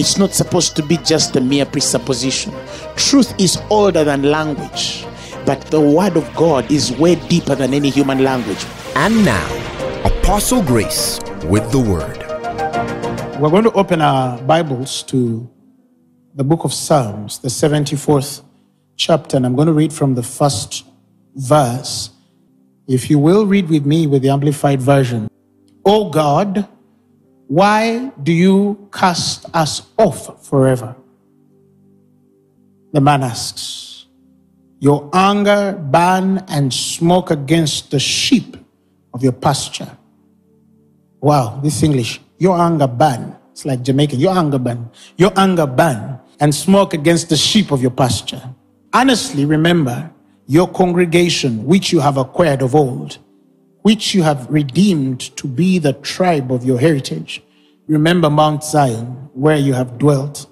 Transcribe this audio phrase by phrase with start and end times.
[0.00, 2.54] It's not supposed to be just a mere presupposition.
[2.96, 5.04] Truth is older than language,
[5.44, 8.64] but the word of God is way deeper than any human language.
[8.96, 9.46] And now,
[10.06, 12.16] Apostle Grace with the Word.
[13.38, 15.46] We're going to open our Bibles to
[16.34, 18.42] the book of Psalms, the 74th
[18.96, 20.86] chapter, and I'm going to read from the first
[21.34, 22.08] verse.
[22.88, 25.28] If you will read with me with the Amplified Version.
[25.84, 26.66] O God,
[27.50, 30.94] why do you cast us off forever?
[32.92, 34.06] The man asks,
[34.78, 38.56] Your anger burn and smoke against the sheep
[39.12, 39.90] of your pasture.
[41.20, 42.20] Wow, this English.
[42.38, 43.34] Your anger burn.
[43.50, 44.20] It's like Jamaican.
[44.20, 44.88] Your anger burn.
[45.16, 48.42] Your anger burn and smoke against the sheep of your pasture.
[48.92, 50.08] Honestly, remember
[50.46, 53.18] your congregation, which you have acquired of old
[53.82, 57.42] which you have redeemed to be the tribe of your heritage.
[57.86, 60.46] Remember Mount Zion, where you have dwelt.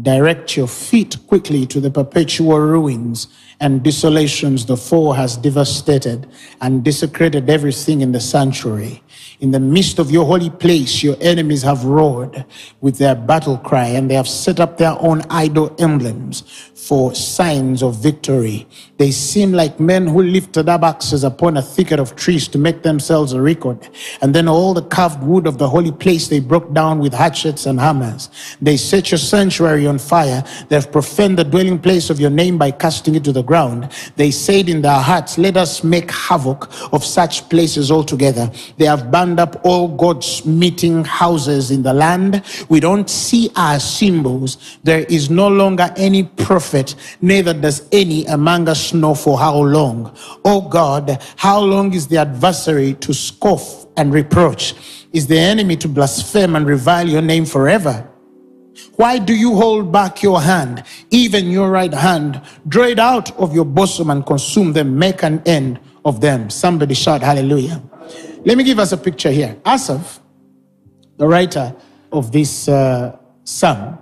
[0.00, 3.26] Direct your feet quickly to the perpetual ruins
[3.60, 6.28] and desolations the foe has devastated
[6.60, 9.02] and desecrated everything in the sanctuary.
[9.40, 12.44] In the midst of your holy place, your enemies have roared
[12.80, 17.82] with their battle cry, and they have set up their own idol emblems for signs
[17.82, 18.64] of victory.
[18.98, 22.82] They seem like men who lifted up axes upon a thicket of trees to make
[22.82, 23.88] themselves a record.
[24.22, 27.66] And then all the carved wood of the holy place they broke down with hatchets
[27.66, 28.30] and hammers.
[28.62, 30.44] They set your sanctuary on fire.
[30.68, 33.90] They have profaned the dwelling place of your name by casting it to the ground.
[34.14, 38.50] They said in their hearts, Let us make havoc of such places altogether.
[38.76, 42.42] They have burned up all God's meeting houses in the land.
[42.68, 44.78] We don't see our symbols.
[44.84, 46.67] There is no longer any prophet,
[47.20, 50.16] neither does any among us know for how long.
[50.44, 54.74] Oh God, how long is the adversary to scoff and reproach?
[55.12, 58.08] Is the enemy to blaspheme and revile your name forever?
[58.96, 62.40] Why do you hold back your hand, even your right hand?
[62.68, 64.98] Draw it out of your bosom and consume them.
[64.98, 66.50] Make an end of them.
[66.50, 67.82] Somebody shout hallelujah.
[68.44, 69.56] Let me give us a picture here.
[69.64, 70.20] Asaph,
[71.16, 71.74] the writer
[72.12, 73.98] of this uh, psalm,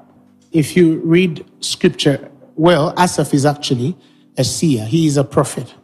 [0.53, 3.97] if you read scripture well, Asaph is actually
[4.37, 4.85] a seer.
[4.85, 5.75] He is a prophet.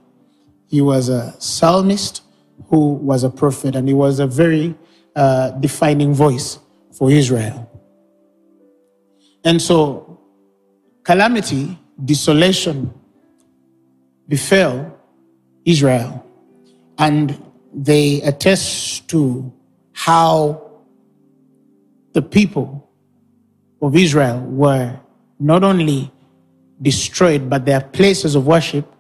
[0.66, 2.22] He was a psalmist
[2.68, 4.74] who was a prophet, and he was a very
[5.14, 6.58] uh, defining voice
[6.92, 7.68] for Israel.
[9.44, 10.18] And so,
[11.04, 12.92] calamity, desolation
[14.28, 14.98] befell
[15.64, 16.24] Israel.
[16.98, 17.40] And
[17.74, 19.52] they attest to
[19.92, 20.70] how
[22.12, 22.88] the people
[23.80, 24.98] of Israel were
[25.38, 26.10] not only
[26.82, 28.92] destroyed, but their places of worship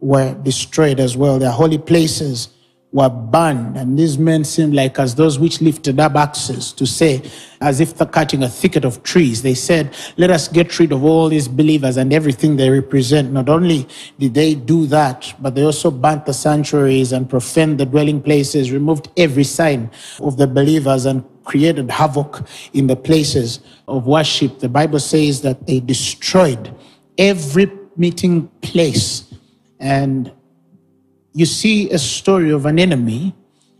[0.00, 1.38] were destroyed as well.
[1.38, 2.48] Their holy places
[2.92, 3.76] were burned.
[3.76, 7.22] And these men seemed like as those which lifted up axes to say,
[7.60, 9.42] as if they're cutting a thicket of trees.
[9.42, 13.32] They said, Let us get rid of all these believers and everything they represent.
[13.32, 13.86] Not only
[14.18, 18.72] did they do that, but they also burnt the sanctuaries and profaned the dwelling places,
[18.72, 24.58] removed every sign of the believers, and created havoc in the places of worship.
[24.58, 26.74] The Bible says that they destroyed
[27.18, 29.32] every meeting place
[29.78, 30.32] and
[31.32, 33.34] you see a story of an enemy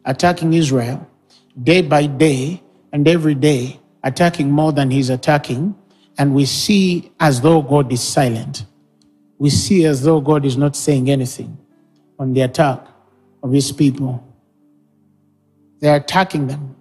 [0.05, 1.07] attacking Israel
[1.63, 5.75] day by day and every day, attacking more than he's attacking.
[6.19, 8.65] And we see as though God is silent.
[9.39, 11.59] We see as though God is not saying anything
[12.19, 12.87] on the attack
[13.43, 14.23] of his people.
[15.81, 16.75] They're attacking them,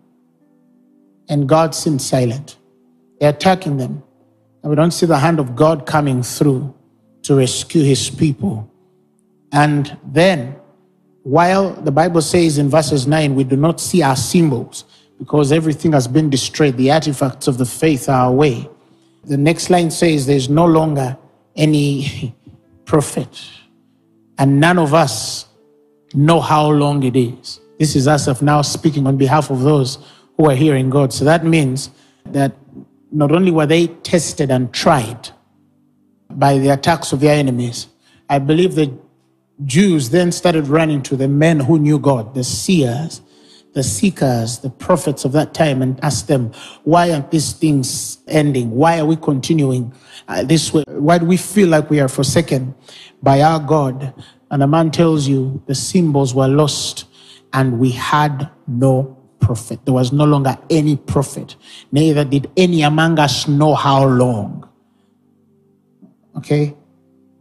[1.27, 2.57] and God seems silent.
[3.19, 4.03] They're attacking them,
[4.65, 6.73] and we don't see the hand of God coming through
[7.21, 8.67] to rescue his people.
[9.51, 10.55] And then
[11.21, 14.85] while the Bible says in verses 9, we do not see our symbols
[15.19, 18.67] because everything has been destroyed, the artifacts of the faith are away.
[19.25, 21.15] The next line says there's no longer
[21.55, 22.35] any
[22.85, 23.47] prophet,
[24.39, 25.45] and none of us
[26.15, 27.59] know how long it is.
[27.77, 29.99] This is Asaph now speaking on behalf of those
[30.37, 31.13] who are hearing God.
[31.13, 31.91] So that means
[32.25, 32.51] that
[33.15, 35.29] not only were they tested and tried
[36.29, 37.87] by the attacks of their enemies,
[38.29, 38.97] I believe the
[39.65, 43.21] Jews then started running to the men who knew God, the seers,
[43.73, 46.51] the seekers, the prophets of that time, and asked them,
[46.83, 48.71] Why aren't these things ending?
[48.71, 49.93] Why are we continuing
[50.27, 50.83] uh, this way.
[50.87, 52.75] Why do we feel like we are forsaken
[53.21, 54.13] by our God?
[54.51, 57.05] And the man tells you the symbols were lost
[57.53, 59.79] and we had no prophet.
[59.85, 61.55] There was no longer any prophet.
[61.91, 64.67] Neither did any among us know how long.
[66.37, 66.75] Okay?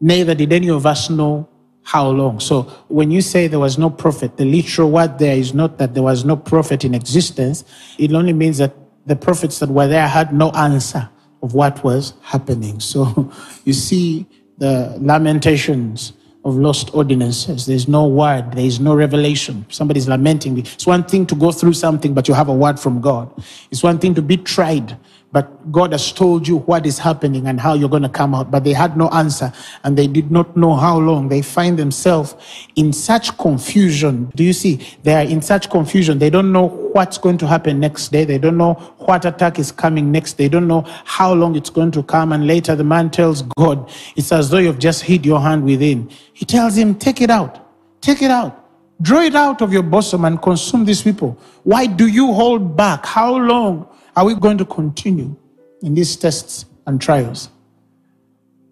[0.00, 1.48] Neither did any of us know
[1.82, 2.40] how long.
[2.40, 5.94] So when you say there was no prophet, the literal word there is not that
[5.94, 7.64] there was no prophet in existence.
[7.98, 8.74] It only means that
[9.06, 11.08] the prophets that were there had no answer
[11.42, 12.80] of what was happening.
[12.80, 13.32] So
[13.64, 14.26] you see
[14.58, 16.12] the lamentations
[16.44, 17.66] of lost ordinances.
[17.66, 19.64] There's no word, there is no revelation.
[19.70, 20.58] Somebody's lamenting.
[20.58, 23.30] It's one thing to go through something, but you have a word from God.
[23.70, 24.96] It's one thing to be tried,
[25.34, 28.52] but God has told you what is happening and how you're going to come out.
[28.52, 29.52] But they had no answer
[29.82, 31.28] and they did not know how long.
[31.28, 32.36] They find themselves
[32.76, 34.30] in such confusion.
[34.36, 34.86] Do you see?
[35.02, 36.20] They are in such confusion.
[36.20, 38.24] They don't know what's going to happen next day.
[38.24, 40.34] They don't know what attack is coming next.
[40.34, 42.30] They don't know how long it's going to come.
[42.30, 46.10] And later the man tells God, it's as though you've just hid your hand within.
[46.32, 47.58] He tells him, take it out.
[48.00, 48.60] Take it out.
[49.02, 51.36] Draw it out of your bosom and consume these people.
[51.64, 53.04] Why do you hold back?
[53.04, 55.34] How long are we going to continue
[55.82, 57.50] in these tests and trials?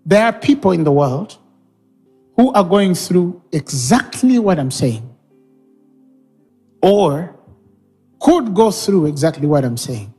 [0.05, 1.39] There are people in the world
[2.37, 5.09] who are going through exactly what I'm saying,
[6.81, 7.37] or
[8.21, 10.13] could go through exactly what I'm saying.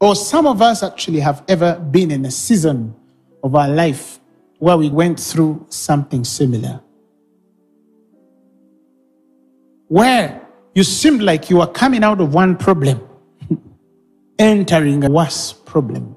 [0.00, 2.94] Or some of us actually have ever been in a season
[3.42, 4.18] of our life
[4.58, 6.80] where we went through something similar.
[9.88, 10.39] Where
[10.74, 13.00] you seemed like you were coming out of one problem,
[14.38, 16.16] entering a worse problem.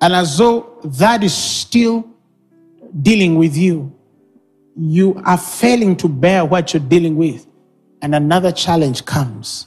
[0.00, 2.08] And as though that is still
[3.02, 3.92] dealing with you,
[4.76, 7.46] you are failing to bear what you're dealing with,
[8.00, 9.66] and another challenge comes.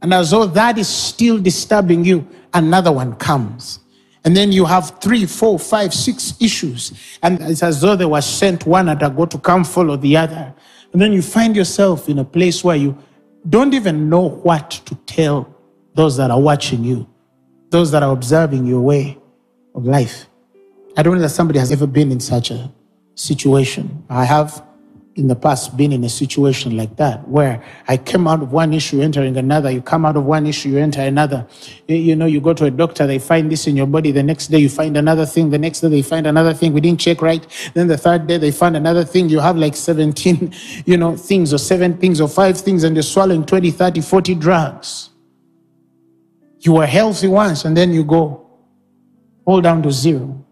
[0.00, 3.80] And as though that is still disturbing you, another one comes.
[4.24, 6.92] And then you have three, four, five, six issues.
[7.22, 10.16] And it's as though they were sent one at a go to come follow the
[10.16, 10.54] other.
[10.92, 12.96] And then you find yourself in a place where you
[13.48, 15.54] don't even know what to tell
[15.94, 17.08] those that are watching you,
[17.70, 19.18] those that are observing your way
[19.74, 20.26] of life.
[20.96, 22.72] I don't know that somebody has ever been in such a
[23.14, 24.04] situation.
[24.08, 24.62] I have
[25.18, 28.72] in the past been in a situation like that where I came out of one
[28.72, 29.70] issue entering another.
[29.70, 31.46] You come out of one issue, you enter another.
[31.88, 34.12] You know, you go to a doctor, they find this in your body.
[34.12, 35.50] The next day you find another thing.
[35.50, 36.72] The next day they find another thing.
[36.72, 37.44] We didn't check right.
[37.74, 39.28] Then the third day they find another thing.
[39.28, 40.54] You have like 17,
[40.86, 44.34] you know, things or seven things or five things and you're swallowing 20, 30, 40
[44.36, 45.10] drugs.
[46.60, 48.48] You were healthy once and then you go
[49.44, 50.44] all down to zero.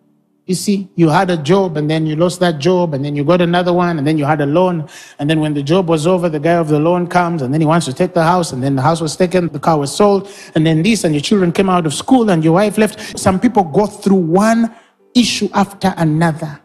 [0.47, 3.25] You see, you had a job and then you lost that job and then you
[3.25, 4.89] got another one and then you had a loan.
[5.19, 7.61] And then when the job was over, the guy of the loan comes and then
[7.61, 9.95] he wants to take the house and then the house was taken, the car was
[9.95, 13.19] sold, and then this and your children came out of school and your wife left.
[13.19, 14.73] Some people go through one
[15.17, 16.61] issue after another.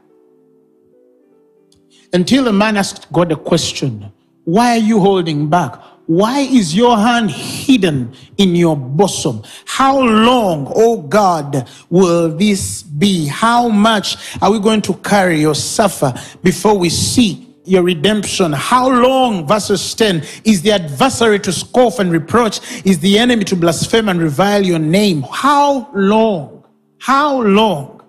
[2.13, 4.11] Until a man asked God a question
[4.43, 5.81] Why are you holding back?
[6.11, 9.43] Why is your hand hidden in your bosom?
[9.63, 13.27] How long, oh God, will this be?
[13.27, 16.13] How much are we going to carry or suffer
[16.43, 18.51] before we see your redemption?
[18.51, 22.59] How long, verses 10, is the adversary to scoff and reproach?
[22.85, 25.21] Is the enemy to blaspheme and revile your name?
[25.21, 26.65] How long?
[26.99, 28.01] How long?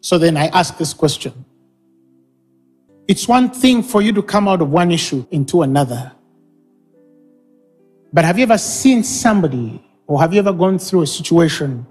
[0.00, 1.44] So then I ask this question.
[3.06, 6.12] It's one thing for you to come out of one issue into another.
[8.12, 11.86] But have you ever seen somebody or have you ever gone through a situation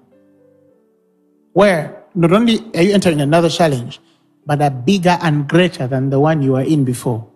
[1.54, 4.00] where not only are you entering another challenge,
[4.46, 7.28] but a bigger and greater than the one you were in before?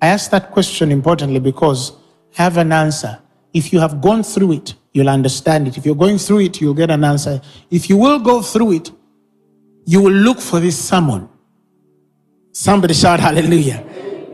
[0.00, 1.92] I ask that question importantly because
[2.38, 3.18] I have an answer.
[3.52, 5.78] If you have gone through it, you'll understand it.
[5.78, 7.40] If you're going through it, you'll get an answer.
[7.70, 8.90] If you will go through it,
[9.86, 11.28] you will look for this someone.
[12.52, 13.84] Somebody shout hallelujah.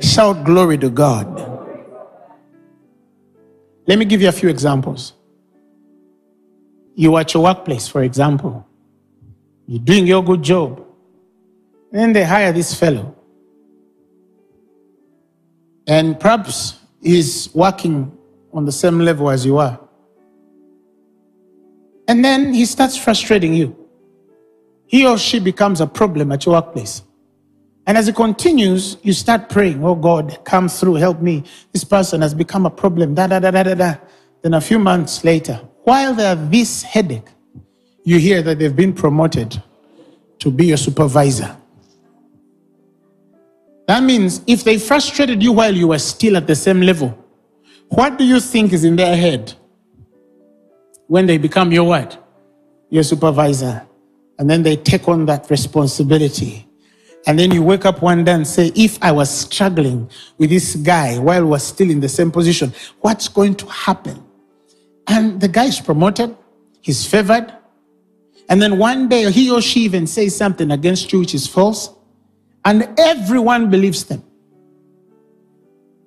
[0.00, 1.49] Shout glory to God.
[3.90, 5.14] Let me give you a few examples.
[6.94, 8.64] You at your workplace, for example,
[9.66, 10.86] you're doing your good job,
[11.92, 13.16] and they hire this fellow.
[15.88, 18.16] And perhaps he's working
[18.52, 19.80] on the same level as you are.
[22.06, 23.76] And then he starts frustrating you.
[24.86, 27.02] He or she becomes a problem at your workplace.
[27.90, 31.42] And as it continues, you start praying, Oh God, come through, help me.
[31.72, 33.16] This person has become a problem.
[33.16, 33.94] Da, da, da, da, da, da.
[34.42, 37.26] Then a few months later, while they have this headache,
[38.04, 39.60] you hear that they've been promoted
[40.38, 41.56] to be your supervisor.
[43.88, 47.18] That means if they frustrated you while you were still at the same level,
[47.88, 49.52] what do you think is in their head?
[51.10, 52.24] when they become your what?
[52.88, 53.84] Your supervisor.
[54.38, 56.69] And then they take on that responsibility.
[57.26, 60.08] And then you wake up one day and say, if I was struggling
[60.38, 64.22] with this guy while we're still in the same position, what's going to happen?
[65.06, 66.36] And the guy is promoted,
[66.80, 67.52] he's favored.
[68.48, 71.90] And then one day he or she even says something against you which is false.
[72.64, 74.24] And everyone believes them.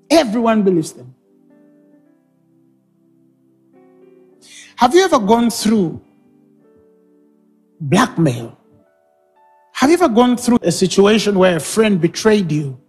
[0.10, 1.16] Everyone believes them.
[4.76, 6.02] Have you ever gone through
[7.80, 8.58] blackmail?
[9.84, 12.80] Have you ever gone through a situation where a friend betrayed you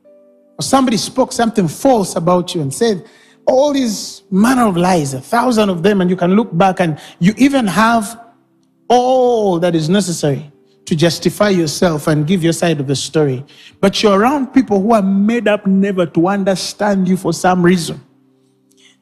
[0.57, 3.05] or somebody spoke something false about you and said
[3.49, 7.01] all these manner of lies, a thousand of them, and you can look back and
[7.19, 8.25] you even have
[8.87, 10.53] all that is necessary
[10.85, 13.45] to justify yourself and give your side of the story.
[13.81, 18.01] But you're around people who are made up never to understand you for some reason.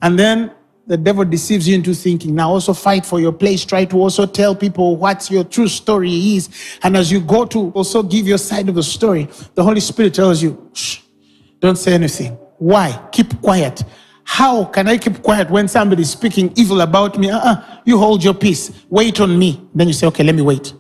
[0.00, 0.50] And then
[0.87, 3.65] the devil deceives you into thinking, now also fight for your place.
[3.65, 6.49] Try to also tell people what your true story is.
[6.83, 10.15] And as you go to also give your side of the story, the Holy Spirit
[10.15, 10.99] tells you, shh,
[11.61, 12.33] don't say anything.
[12.59, 13.01] Why?
[13.12, 13.85] Keep quiet.
[14.25, 17.31] How can I keep quiet when somebody is speaking evil about me?
[17.31, 17.81] Uh-uh.
[17.85, 18.71] You hold your peace.
[18.89, 19.61] Wait on me.
[19.75, 20.75] Then you say, okay, let me wait.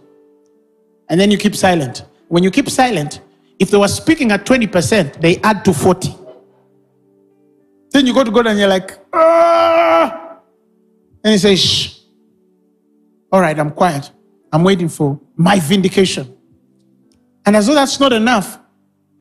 [1.08, 2.04] And then you keep silent.
[2.28, 3.20] When you keep silent,
[3.58, 6.16] if they were speaking at 20%, they add to 40.
[7.92, 10.38] Then you go to God and you're like, ah!
[11.22, 11.98] And he says, shh.
[13.30, 14.10] All right, I'm quiet.
[14.52, 16.36] I'm waiting for my vindication.
[17.46, 18.58] And as though that's not enough,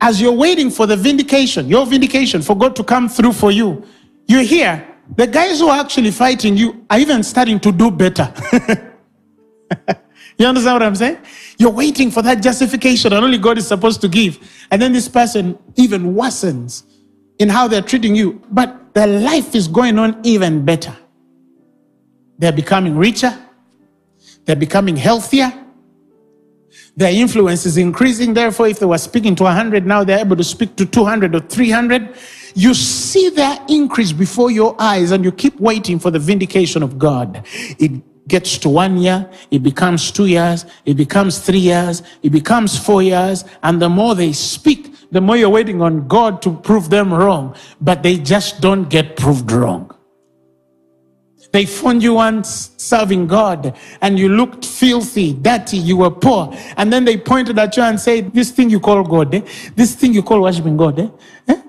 [0.00, 3.84] as you're waiting for the vindication, your vindication, for God to come through for you,
[4.26, 4.86] you hear
[5.16, 8.32] the guys who are actually fighting you are even starting to do better.
[10.38, 11.18] you understand what I'm saying?
[11.58, 14.38] You're waiting for that justification that only God is supposed to give.
[14.70, 16.84] And then this person even worsens
[17.38, 20.96] in how they're treating you, but their life is going on even better.
[22.38, 23.36] They're becoming richer,
[24.44, 25.52] they're becoming healthier,
[26.96, 28.34] their influence is increasing.
[28.34, 31.40] Therefore, if they were speaking to 100, now they're able to speak to 200 or
[31.40, 32.14] 300.
[32.54, 36.98] You see their increase before your eyes, and you keep waiting for the vindication of
[36.98, 37.46] God.
[37.78, 42.78] It gets to one year, it becomes two years, it becomes three years, it becomes
[42.78, 46.88] four years, and the more they speak, the more you're waiting on God to prove
[46.88, 49.94] them wrong, but they just don't get proved wrong.
[51.52, 56.50] They found you once serving God and you looked filthy, dirty, you were poor.
[56.78, 59.42] And then they pointed at you and said, This thing you call God, eh?
[59.76, 61.08] this thing you call worshiping God, eh?
[61.48, 61.60] eh?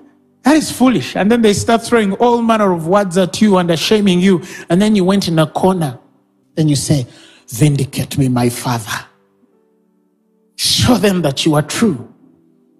[0.42, 1.14] that is foolish.
[1.14, 4.42] And then they start throwing all manner of words at you and shaming you.
[4.70, 5.98] And then you went in a corner.
[6.54, 7.06] Then you say,
[7.48, 9.04] Vindicate me, my Father.
[10.56, 12.13] Show them that you are true.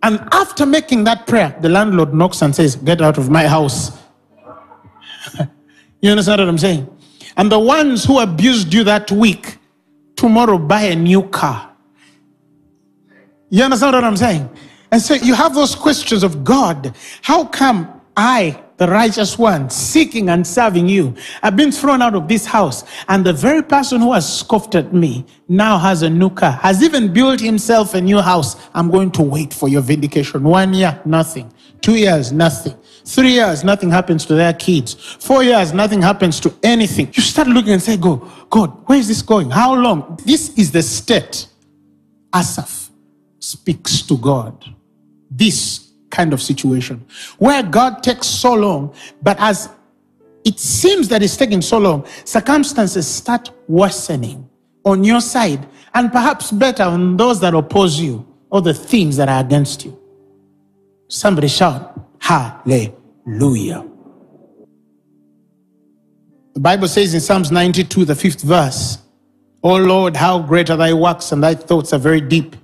[0.04, 3.90] And after making that prayer, the landlord knocks and says, Get out of my house.
[6.02, 6.86] you understand what I'm saying?
[7.38, 9.56] And the ones who abused you that week,
[10.14, 11.72] tomorrow buy a new car.
[13.48, 14.50] You understand what I'm saying?
[14.92, 16.94] And so you have those questions of God.
[17.22, 21.14] How come I the righteous one, seeking and serving you.
[21.42, 24.92] I've been thrown out of this house, and the very person who has scoffed at
[24.92, 28.56] me now has a new car, has even built himself a new house.
[28.74, 30.42] I'm going to wait for your vindication.
[30.42, 31.52] One year, nothing.
[31.80, 32.76] Two years, nothing.
[33.04, 34.94] Three years, nothing happens to their kids.
[34.94, 37.10] Four years, nothing happens to anything.
[37.12, 39.50] You start looking and say, God, God, where is this going?
[39.50, 40.18] How long?
[40.24, 41.46] This is the state.
[42.34, 42.90] Asaph
[43.38, 44.64] speaks to God.
[45.30, 45.83] This
[46.14, 47.04] kind of situation
[47.38, 49.68] where God takes so long, but as
[50.44, 54.48] it seems that it's taking so long, circumstances start worsening
[54.84, 59.28] on your side and perhaps better on those that oppose you or the things that
[59.28, 59.98] are against you.
[61.08, 63.84] Somebody shout, Hallelujah.
[66.54, 68.98] The Bible says in Psalms 92, the fifth verse,
[69.62, 72.54] Oh Lord, how great are thy works, and thy thoughts are very deep.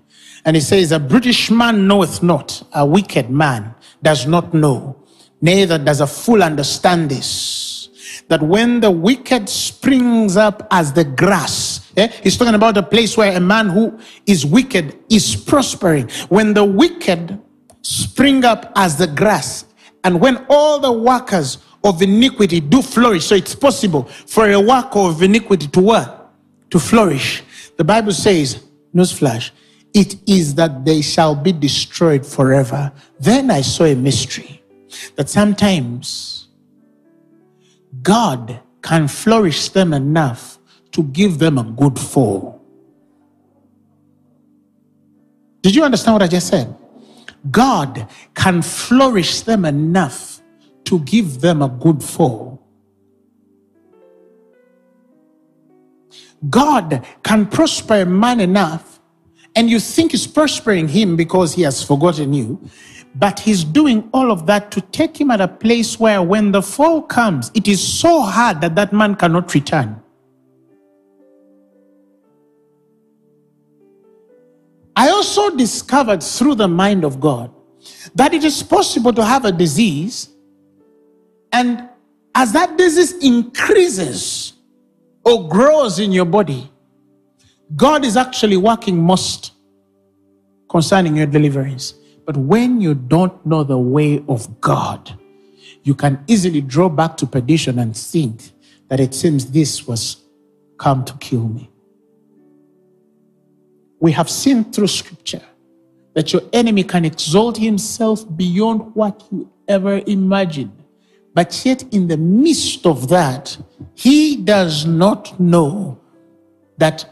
[0.45, 4.97] And he says, A British man knoweth not, a wicked man does not know,
[5.41, 7.89] neither does a fool understand this.
[8.29, 13.17] That when the wicked springs up as the grass, eh, he's talking about a place
[13.17, 16.09] where a man who is wicked is prospering.
[16.29, 17.41] When the wicked
[17.83, 19.65] spring up as the grass,
[20.05, 25.01] and when all the workers of iniquity do flourish, so it's possible for a worker
[25.01, 26.33] of iniquity to what?
[26.71, 27.43] To flourish.
[27.77, 29.51] The Bible says, newsflash,
[29.93, 32.93] it is that they shall be destroyed forever.
[33.19, 34.63] Then I saw a mystery
[35.17, 36.49] that sometimes
[38.03, 40.59] God can flourish them enough
[40.93, 42.61] to give them a good fall.
[45.63, 46.75] Did you understand what I just said?
[47.51, 50.41] God can flourish them enough
[50.85, 52.67] to give them a good fall.
[56.49, 59.00] God can prosper a man enough,
[59.57, 62.61] and you think he's prospering him because he has forgotten you,
[63.17, 66.63] but he's doing all of that to take him at a place where when the
[66.63, 70.01] fall comes, it is so hard that that man cannot return.
[74.95, 77.51] I also discovered through the mind of God
[78.15, 80.29] that it is possible to have a disease,
[81.53, 81.89] and
[82.35, 84.53] as that disease increases
[85.25, 86.70] or grows in your body,
[87.77, 89.53] God is actually working most
[90.69, 91.95] concerning your deliverance.
[92.27, 95.19] But when you don't know the way of God,
[95.83, 98.53] you can easily draw back to perdition and think
[98.89, 100.25] that it seems this was
[100.79, 101.71] come to kill me.
[104.01, 105.43] We have seen through scripture
[106.15, 110.77] that your enemy can exalt himself beyond what you ever imagined.
[111.35, 113.57] But yet, in the midst of that,
[113.95, 116.01] he does not know
[116.79, 117.05] that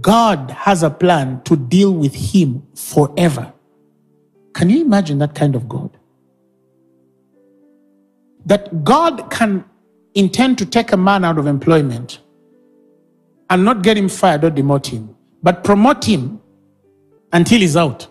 [0.00, 3.52] God has a plan to deal with him forever.
[4.54, 5.96] Can you imagine that kind of God?
[8.46, 9.64] That God can
[10.14, 12.20] intend to take a man out of employment
[13.50, 16.40] and not get him fired or demote him, but promote him
[17.32, 18.06] until he's out.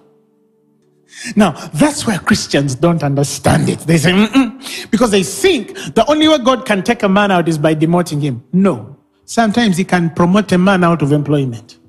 [1.35, 3.79] Now, that's where Christians don't understand it.
[3.79, 4.13] They say,
[4.89, 8.21] because they think the only way God can take a man out is by demoting
[8.21, 8.43] him.
[8.53, 8.97] No.
[9.31, 11.79] Sometimes he can promote a man out of employment.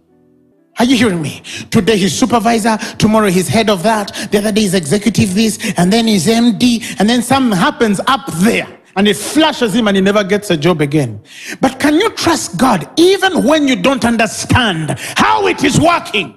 [0.78, 1.42] Are you hearing me?
[1.72, 5.92] Today he's supervisor, tomorrow he's head of that, the other day he's executive this, and
[5.92, 10.00] then he's MD, and then something happens up there and it flashes him and he
[10.00, 11.20] never gets a job again.
[11.61, 16.37] But can you trust God even when you don't understand how it is working?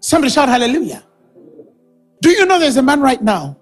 [0.00, 1.04] Somebody shout hallelujah.
[2.20, 3.58] Do you know there's a man right now?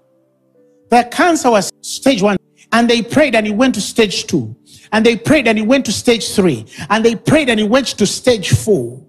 [0.89, 2.37] The cancer was stage one,
[2.71, 4.55] and they prayed and he went to stage two,
[4.93, 7.87] and they prayed and he went to stage three, and they prayed and he went
[7.87, 9.05] to stage four.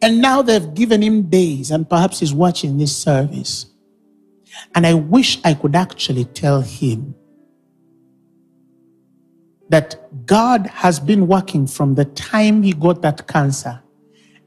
[0.00, 3.66] And now they've given him days, and perhaps he's watching this service.
[4.76, 7.16] And I wish I could actually tell him
[9.68, 13.82] that God has been working from the time he got that cancer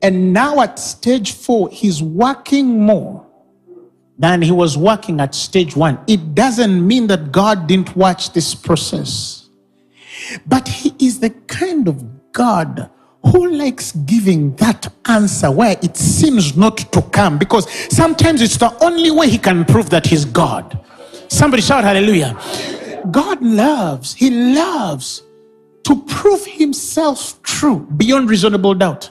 [0.01, 3.25] and now at stage four, he's working more
[4.19, 5.99] than he was working at stage one.
[6.07, 9.46] It doesn't mean that God didn't watch this process,
[10.45, 12.89] but he is the kind of God
[13.25, 18.71] who likes giving that answer where it seems not to come because sometimes it's the
[18.83, 20.79] only way he can prove that he's God.
[21.27, 22.39] Somebody shout hallelujah.
[23.11, 25.23] God loves, he loves
[25.83, 29.09] to prove himself true beyond reasonable doubt.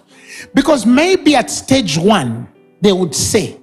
[0.55, 2.49] Because maybe at stage one,
[2.83, 3.59] they would say,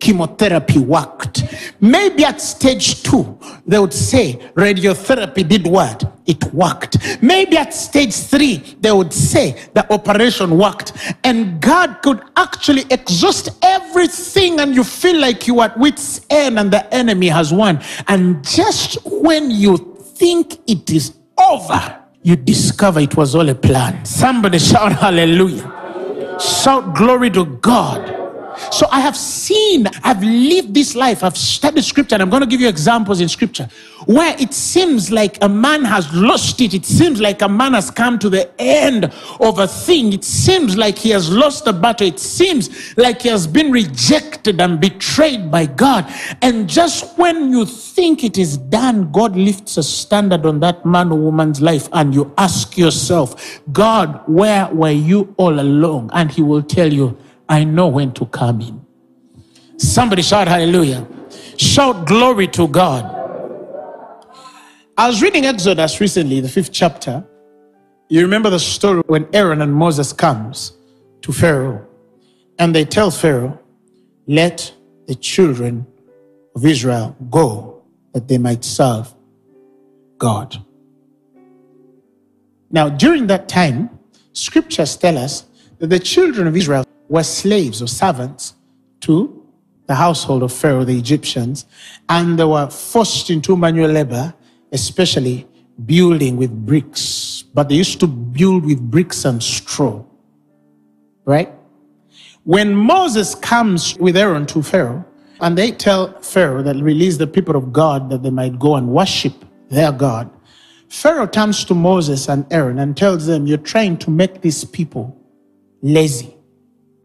[0.00, 1.44] chemotherapy worked.
[1.80, 6.20] Maybe at stage two, they would say radiotherapy did what?
[6.26, 6.98] It worked.
[7.22, 10.92] Maybe at stage three, they would say the operation worked.
[11.24, 16.58] And God could actually exhaust everything, and you feel like you are at wit's end
[16.58, 17.80] and the enemy has won.
[18.08, 24.04] And just when you think it is over, you discover it was all a plan.
[24.04, 26.38] Somebody shout hallelujah.
[26.38, 28.27] Shout glory to God.
[28.70, 32.48] So I have seen, I've lived this life, I've studied scripture, and I'm going to
[32.48, 33.68] give you examples in scripture
[34.06, 36.72] where it seems like a man has lost it.
[36.72, 39.06] It seems like a man has come to the end
[39.40, 40.12] of a thing.
[40.12, 42.06] It seems like he has lost the battle.
[42.06, 46.10] It seems like he has been rejected and betrayed by God.
[46.42, 51.10] And just when you think it is done, God lifts a standard on that man
[51.12, 56.10] or woman's life, and you ask yourself, God, where were you all along?
[56.14, 57.18] And he will tell you,
[57.48, 58.86] I know when to come in.
[59.78, 61.06] Somebody shout hallelujah.
[61.56, 63.14] Shout glory to God.
[64.96, 67.24] I was reading Exodus recently, the fifth chapter.
[68.08, 70.72] You remember the story when Aaron and Moses comes
[71.22, 71.86] to Pharaoh
[72.58, 73.58] and they tell Pharaoh,
[74.26, 74.72] let
[75.06, 75.86] the children
[76.54, 77.82] of Israel go
[78.12, 79.14] that they might serve
[80.18, 80.56] God.
[82.70, 83.88] Now, during that time,
[84.32, 85.46] scriptures tell us
[85.78, 88.54] that the children of Israel were slaves or servants
[89.00, 89.38] to
[89.88, 91.64] the household of Pharaoh, the Egyptians,
[92.08, 94.34] and they were forced into manual labor,
[94.70, 95.46] especially
[95.86, 97.42] building with bricks.
[97.54, 100.04] But they used to build with bricks and straw.
[101.24, 101.50] Right?
[102.44, 105.04] When Moses comes with Aaron to Pharaoh,
[105.40, 108.88] and they tell Pharaoh that release the people of God that they might go and
[108.88, 109.32] worship
[109.70, 110.30] their God,
[110.88, 115.16] Pharaoh turns to Moses and Aaron and tells them, You're trying to make these people
[115.80, 116.37] lazy.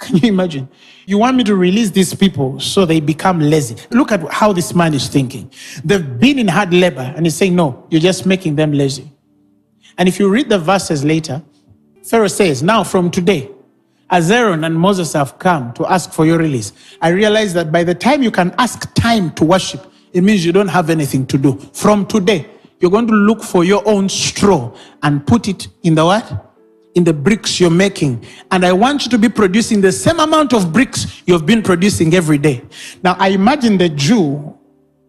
[0.04, 0.70] Can you imagine?
[1.06, 3.76] You want me to release these people so they become lazy.
[3.92, 5.52] Look at how this man is thinking.
[5.84, 9.12] They've been in hard labor, and he's saying, No, you're just making them lazy.
[9.98, 11.42] And if you read the verses later,
[12.04, 13.50] Pharaoh says, Now from today,
[14.10, 17.84] as Aaron and Moses have come to ask for your release, I realize that by
[17.84, 21.38] the time you can ask time to worship, it means you don't have anything to
[21.38, 21.58] do.
[21.74, 22.48] From today,
[22.80, 26.53] you're going to look for your own straw and put it in the what?
[26.96, 28.24] In the bricks you're making.
[28.52, 32.14] And I want you to be producing the same amount of bricks you've been producing
[32.14, 32.62] every day.
[33.02, 34.58] Now, I imagine the Jew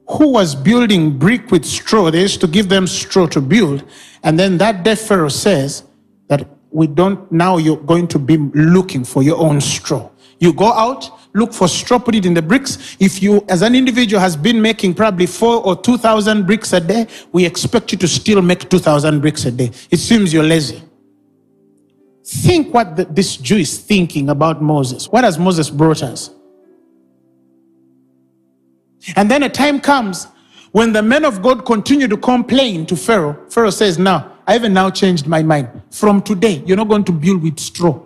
[0.09, 3.85] who was building brick with straw, they used to give them straw to build.
[4.23, 5.85] And then that day, Pharaoh says
[6.29, 10.11] that we don't, now you're going to be looking for your own straw.
[10.41, 12.97] You go out, look for straw, put it in the bricks.
[13.01, 17.07] If you, as an individual, has been making probably four or 2,000 bricks a day,
[17.33, 19.71] we expect you to still make 2,000 bricks a day.
[19.91, 20.83] It seems you're lazy.
[22.25, 25.09] Think what the, this Jew is thinking about Moses.
[25.09, 26.31] What has Moses brought us?
[29.17, 30.27] And then a time comes
[30.73, 33.39] when the men of God continue to complain to Pharaoh.
[33.51, 35.69] Pharaoh says, Now, I even now changed my mind.
[35.91, 38.01] From today, you're not going to build with straw.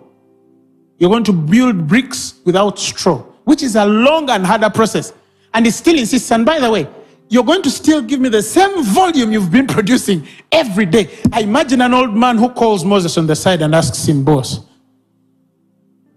[0.97, 5.13] You're going to build bricks without straw, which is a long and harder process.
[5.53, 6.29] And he still insists.
[6.31, 6.89] And by the way,
[7.29, 11.09] you're going to still give me the same volume you've been producing every day.
[11.31, 14.61] I imagine an old man who calls Moses on the side and asks him, Boss,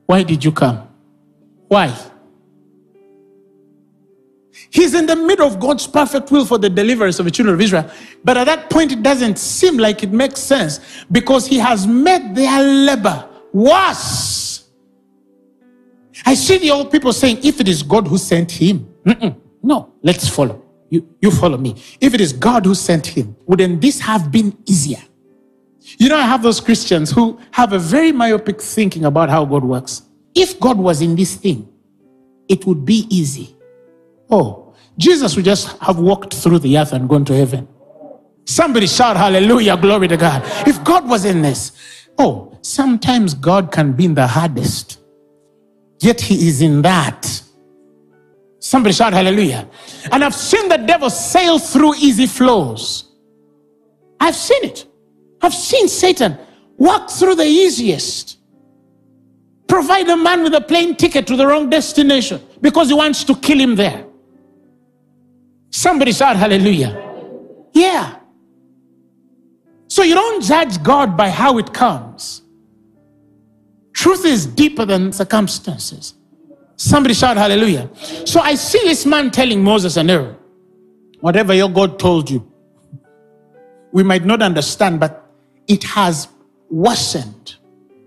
[0.07, 0.89] why did you come?
[1.69, 1.95] Why?
[4.71, 7.61] He's in the middle of God's perfect will for the deliverance of the children of
[7.61, 7.91] Israel.
[8.25, 10.81] But at that point, it doesn't seem like it makes sense
[11.13, 14.71] because he has made their labor worse.
[16.25, 18.89] I see the old people saying, if it is God who sent him,
[19.63, 20.62] no, let's follow.
[20.93, 21.75] You, you follow me.
[22.03, 25.03] If it is God who sent him, wouldn't this have been easier?
[25.99, 29.65] You know, I have those Christians who have a very myopic thinking about how God
[29.65, 30.03] works.
[30.35, 31.67] If God was in this thing,
[32.47, 33.57] it would be easy.
[34.31, 37.67] Oh, Jesus would just have walked through the earth and gone to heaven.
[38.45, 40.43] Somebody shout hallelujah, glory to God.
[40.69, 41.73] If God was in this,
[42.19, 45.01] oh, sometimes God can be in the hardest,
[46.03, 47.43] yet He is in that.
[48.63, 49.69] Somebody shout hallelujah.
[50.13, 53.11] And I've seen the devil sail through easy flows.
[54.21, 54.87] I've seen it.
[55.41, 56.39] I've seen Satan
[56.77, 58.39] walk through the easiest.
[59.67, 63.35] Provide a man with a plane ticket to the wrong destination because he wants to
[63.35, 64.07] kill him there.
[65.71, 67.03] Somebody shout hallelujah.
[67.73, 68.15] Yeah.
[69.89, 72.43] So you don't judge God by how it comes.
[73.93, 76.15] Truth is deeper than circumstances.
[76.77, 77.91] Somebody shout hallelujah.
[78.27, 80.37] So I see this man telling Moses and Aaron,
[81.21, 82.47] whatever your God told you,
[83.93, 85.31] we might not understand, but
[85.69, 86.29] it has
[86.71, 87.57] worsened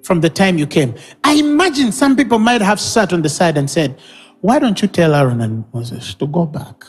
[0.03, 0.95] from the time you came.
[1.23, 3.99] I imagine some people might have sat on the side and said,
[4.41, 6.83] Why don't you tell Aaron and Moses to go back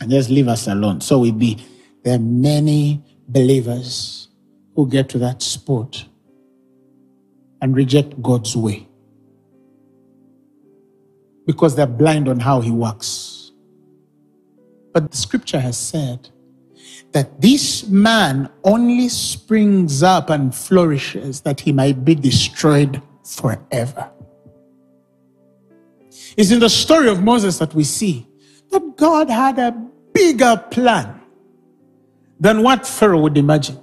[0.00, 1.00] and just leave us alone?
[1.00, 1.64] So we be.
[2.02, 4.28] There are many believers
[4.76, 6.04] who get to that spot
[7.62, 8.86] and reject God's way
[11.46, 13.52] because they're blind on how He works.
[14.92, 16.28] But the scripture has said
[17.12, 24.10] that this man only springs up and flourishes that he might be destroyed forever.
[26.36, 28.26] It's in the story of Moses that we see
[28.70, 29.72] that God had a
[30.12, 31.20] bigger plan
[32.40, 33.78] than what Pharaoh would imagine.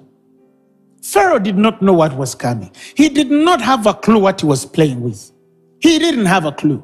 [1.02, 2.72] Pharaoh did not know what was coming.
[2.96, 5.32] He did not have a clue what he was playing with.
[5.80, 6.84] He didn't have a clue.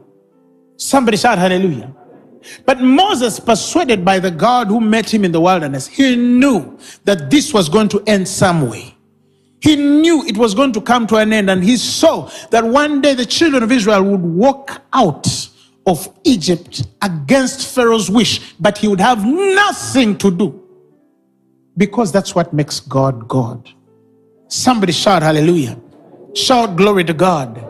[0.78, 1.94] Somebody shout hallelujah.
[2.66, 7.30] But Moses, persuaded by the God who met him in the wilderness, he knew that
[7.30, 8.96] this was going to end some way.
[9.60, 13.02] He knew it was going to come to an end, and he saw that one
[13.02, 15.28] day the children of Israel would walk out
[15.88, 20.64] of Egypt against Pharaoh's wish, but he would have nothing to do
[21.76, 23.70] because that's what makes God God.
[24.48, 25.80] Somebody shout hallelujah.
[26.34, 27.64] Shout glory to God.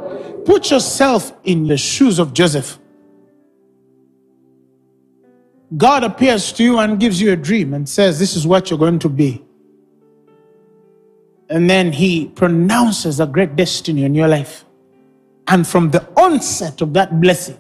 [0.46, 2.80] Put yourself in the shoes of Joseph.
[5.76, 8.80] God appears to you and gives you a dream and says, This is what you're
[8.80, 9.44] going to be.
[11.50, 14.66] And then he pronounces a great destiny in your life.
[15.48, 17.58] And from the onset of that blessing,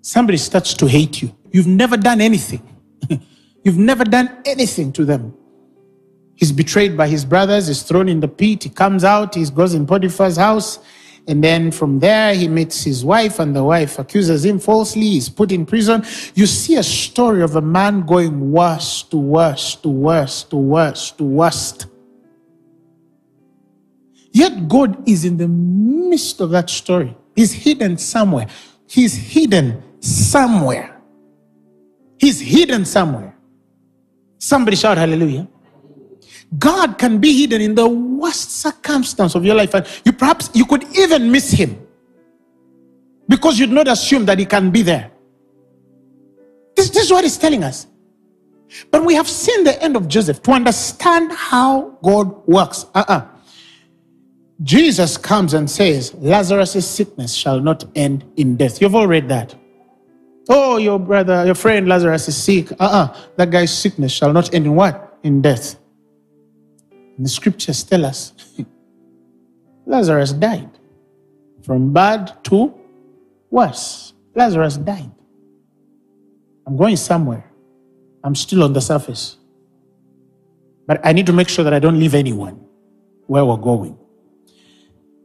[0.00, 1.34] somebody starts to hate you.
[1.52, 2.62] You've never done anything.
[3.64, 5.34] You've never done anything to them.
[6.34, 9.74] He's betrayed by his brothers, he's thrown in the pit, he comes out, he goes
[9.74, 10.78] in Potiphar's house,
[11.28, 15.02] and then from there, he meets his wife, and the wife accuses him falsely.
[15.02, 16.02] He's put in prison.
[16.34, 21.10] You see a story of a man going worse to worse to worse to worse
[21.12, 21.86] to worst.
[24.32, 27.14] Yet God is in the midst of that story.
[27.36, 28.46] He's hidden somewhere.
[28.88, 30.98] He's hidden somewhere.
[32.18, 33.36] He's hidden somewhere.
[34.38, 35.46] Somebody shout hallelujah.
[36.56, 39.74] God can be hidden in the worst circumstance of your life.
[39.74, 41.78] And you perhaps you could even miss him
[43.28, 45.10] because you'd not assume that he can be there.
[46.74, 47.86] This, this is what he's telling us.
[48.90, 52.86] But we have seen the end of Joseph to understand how God works.
[52.94, 53.26] Uh-uh.
[54.62, 58.80] Jesus comes and says, Lazarus' sickness shall not end in death.
[58.80, 59.54] You've all read that.
[60.48, 62.72] Oh, your brother, your friend Lazarus is sick.
[62.72, 63.14] Uh-uh.
[63.36, 65.18] That guy's sickness shall not end in what?
[65.22, 65.76] In death.
[67.18, 68.32] The scriptures tell us
[69.86, 70.70] Lazarus died.
[71.62, 72.72] From bad to
[73.50, 74.12] worse.
[74.34, 75.10] Lazarus died.
[76.66, 77.50] I'm going somewhere.
[78.22, 79.38] I'm still on the surface.
[80.86, 82.64] But I need to make sure that I don't leave anyone
[83.26, 83.98] where we're going.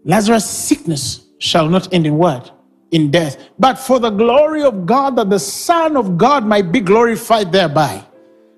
[0.06, 2.52] Lazarus' sickness shall not end in what?
[2.92, 3.50] In death.
[3.60, 8.04] But for the glory of God, that the Son of God might be glorified thereby.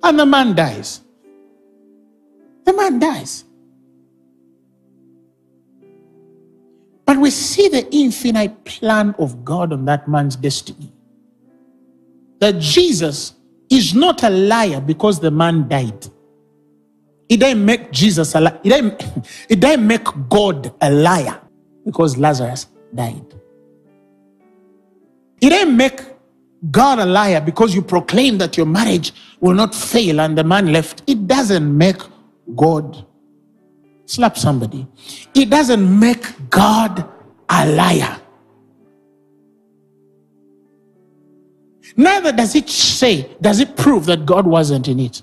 [0.03, 1.01] And the man dies.
[2.65, 3.45] The man dies.
[7.05, 10.91] But we see the infinite plan of God on that man's destiny.
[12.39, 13.35] That Jesus
[13.69, 16.07] is not a liar because the man died.
[17.29, 18.59] It didn't make Jesus a liar.
[18.63, 19.03] It didn't,
[19.49, 21.39] it didn't make God a liar
[21.85, 23.33] because Lazarus died.
[25.41, 26.01] It didn't make
[26.71, 30.71] God a liar because you proclaim that your marriage will not fail and the man
[30.71, 31.03] left.
[31.05, 31.97] It doesn't make
[32.53, 33.05] God
[34.05, 34.87] slap somebody.
[35.33, 37.09] It doesn't make God
[37.49, 38.19] a liar.
[41.97, 45.21] Neither does it say, does it prove that God wasn't in it.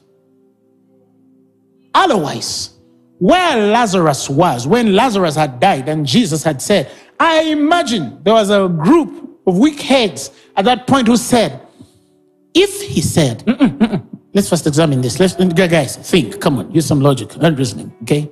[1.94, 2.70] Otherwise,
[3.18, 8.50] where Lazarus was, when Lazarus had died and Jesus had said, I imagine there was
[8.50, 11.60] a group of weak heads at that point who said,
[12.54, 15.18] if he said, mm-mm, mm-mm, let's first examine this.
[15.20, 18.30] Let's, guys, think, come on, use some logic and reasoning, okay?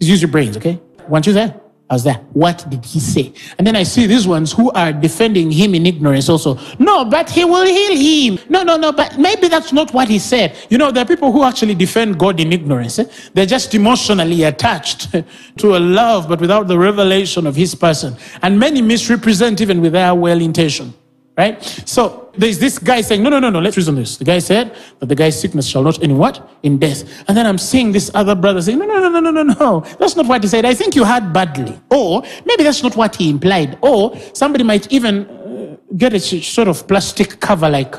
[0.00, 0.80] Just use your brains, okay?
[1.08, 1.60] Want you there?
[1.90, 2.14] I was there.
[2.32, 3.34] What did he say?
[3.58, 6.58] And then I see these ones who are defending him in ignorance also.
[6.78, 8.38] No, but he will heal him.
[8.48, 10.56] No, no, no, but maybe that's not what he said.
[10.70, 12.98] You know, there are people who actually defend God in ignorance.
[12.98, 13.04] Eh?
[13.34, 15.12] They're just emotionally attached
[15.58, 18.16] to a love, but without the revelation of his person.
[18.40, 20.94] And many misrepresent even with their well intention.
[21.36, 21.60] Right?
[21.84, 24.18] So there's this guy saying, no, no, no, no, let's reason this.
[24.18, 26.48] The guy said that the guy's sickness shall not end in what?
[26.62, 27.02] In death.
[27.26, 29.80] And then I'm seeing this other brother saying, no, no, no, no, no, no, no.
[29.98, 30.64] That's not what he said.
[30.64, 31.76] I think you heard badly.
[31.90, 33.78] Or maybe that's not what he implied.
[33.82, 37.96] Or somebody might even uh, get a sort of plastic cover like,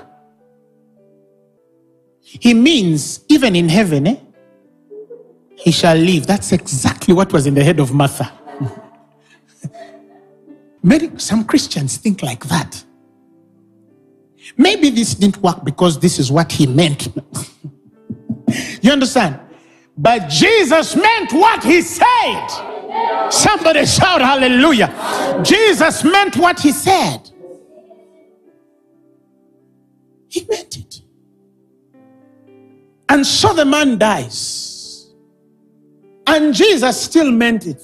[2.21, 4.15] he means even in heaven, eh?
[5.57, 6.25] He shall live.
[6.25, 8.31] That's exactly what was in the head of Martha.
[10.83, 12.84] Many, some Christians think like that.
[14.57, 17.07] Maybe this didn't work because this is what he meant.
[18.81, 19.39] you understand?
[19.97, 22.47] But Jesus meant what he said.
[23.29, 25.41] Somebody shout hallelujah.
[25.43, 27.29] Jesus meant what he said.
[30.29, 31.01] He meant it.
[33.09, 35.13] And so the man dies.
[36.27, 37.81] And Jesus still meant it.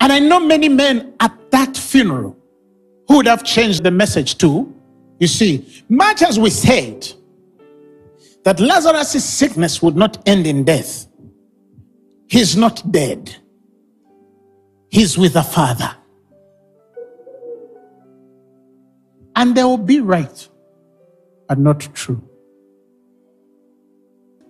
[0.00, 2.36] And I know many men at that funeral
[3.12, 4.74] who would have changed the message to,
[5.20, 7.06] you see, much as we said
[8.42, 11.06] that Lazarus' sickness would not end in death,
[12.26, 13.36] he's not dead.
[14.88, 15.94] He's with the Father.
[19.36, 20.48] And they will be right,
[21.48, 22.26] but not true.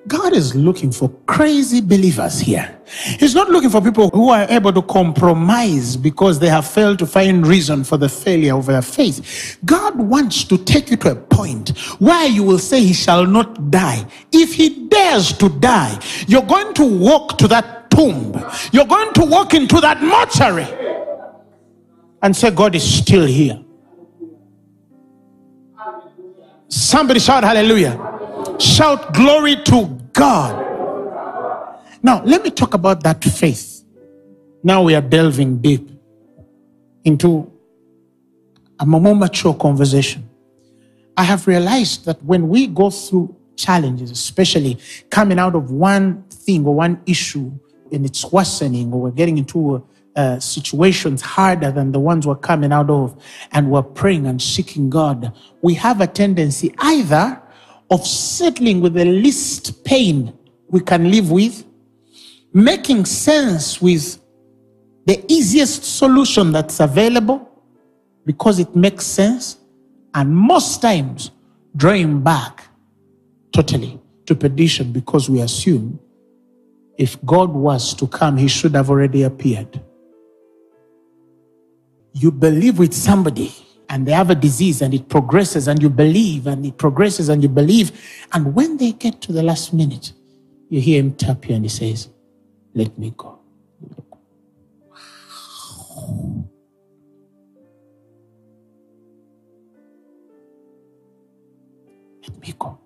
[0.09, 2.81] God is looking for crazy believers here.
[3.19, 7.07] He's not looking for people who are able to compromise because they have failed to
[7.07, 9.59] find reason for the failure of their faith.
[9.65, 13.71] God wants to take you to a point where you will say, He shall not
[13.71, 14.05] die.
[14.33, 19.25] If He dares to die, you're going to walk to that tomb, you're going to
[19.25, 20.67] walk into that mortuary
[22.23, 23.63] and say, God is still here.
[26.69, 28.12] Somebody shout hallelujah.
[28.63, 30.55] Shout glory to God.
[32.01, 33.83] Now, let me talk about that faith.
[34.63, 35.91] Now we are delving deep
[37.03, 37.53] into
[38.79, 40.31] a more mature conversation.
[41.17, 44.79] I have realized that when we go through challenges, especially
[45.11, 47.51] coming out of one thing or one issue
[47.91, 52.73] and it's worsening, or we're getting into uh, situations harder than the ones we're coming
[52.73, 53.21] out of,
[53.51, 57.43] and we're praying and seeking God, we have a tendency either
[57.93, 60.33] of settling with the least pain
[60.69, 61.63] we can live with,
[62.55, 64.19] making sense with
[65.05, 67.47] the easiest solution that's available
[68.25, 69.59] because it makes sense,
[70.15, 71.33] and most times
[71.77, 72.65] drawing back
[73.53, 76.01] totally to perdition because we assume
[76.97, 79.81] if God was to come, he should have already appeared.
[82.15, 83.53] You believe with somebody
[83.93, 87.43] and they have a disease and it progresses and you believe and it progresses and
[87.43, 87.93] you believe.
[88.33, 90.15] And when they get to the last minute,
[90.71, 92.09] you hear him tap you and he says,
[92.73, 93.39] Let me go.
[102.23, 102.79] Let me go.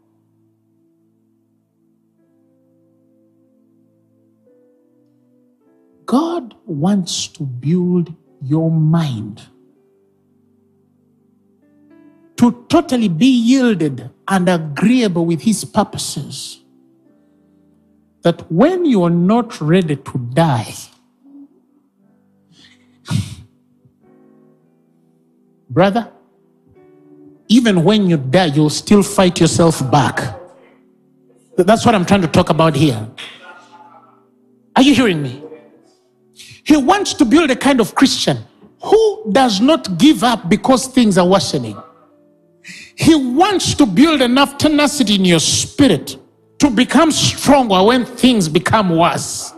[6.04, 9.42] God wants to build your mind
[12.36, 16.60] to totally be yielded and agreeable with His purposes.
[18.22, 20.74] That when you are not ready to die,
[25.70, 26.10] brother,
[27.48, 30.34] even when you die, you'll still fight yourself back.
[31.56, 33.08] That's what I'm trying to talk about here.
[34.74, 35.42] Are you hearing me?
[36.64, 38.38] He wants to build a kind of Christian
[38.82, 41.76] who does not give up because things are worsening.
[42.94, 46.16] He wants to build enough tenacity in your spirit
[46.58, 49.52] to become stronger when things become worse.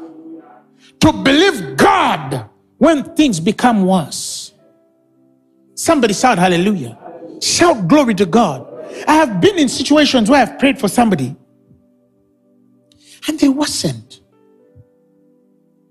[1.01, 4.53] To believe God when things become worse.
[5.75, 6.99] Somebody shout hallelujah.
[7.41, 8.67] Shout glory to God.
[9.07, 11.37] I have been in situations where I've prayed for somebody
[13.29, 14.21] and they wasn't.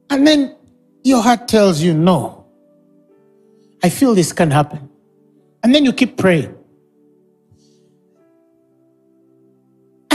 [0.10, 0.56] And then
[1.04, 2.46] your heart tells you, no,
[3.84, 4.90] I feel this can happen.
[5.64, 6.57] And then you keep praying.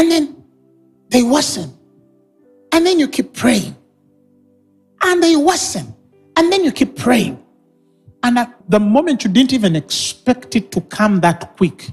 [0.03, 0.45] And then
[1.11, 1.73] they wasn't.
[2.73, 3.77] And then you keep praying.
[5.01, 5.95] And they wasn't.
[6.37, 7.41] And then you keep praying.
[8.25, 11.91] And at the moment you didn't even expect it to come that quick,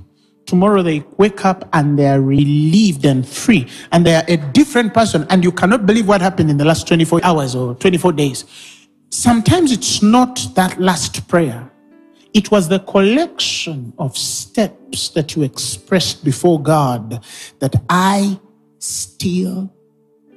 [0.47, 3.67] tomorrow they wake up and they are relieved and free.
[3.91, 5.27] And they are a different person.
[5.29, 8.43] And you cannot believe what happened in the last 24 hours or 24 days.
[9.11, 11.68] Sometimes it's not that last prayer.
[12.33, 17.23] It was the collection of steps that you expressed before God
[17.59, 18.39] that I
[18.77, 19.73] still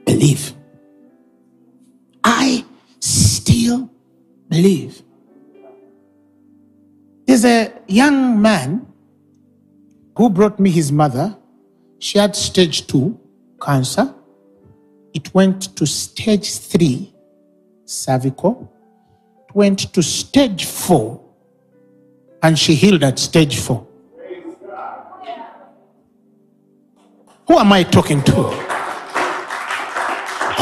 [0.07, 0.55] believe.
[2.25, 2.65] I
[3.01, 3.91] still
[4.49, 5.03] believe.
[7.27, 8.87] There's a young man
[10.17, 11.37] who brought me his mother.
[11.99, 13.19] She had stage two
[13.61, 14.15] cancer.
[15.13, 17.15] It went to stage three
[17.85, 18.73] cervical.
[19.49, 21.23] It went to stage four
[22.43, 23.87] and she healed at stage four.
[27.49, 28.33] Who am I talking to?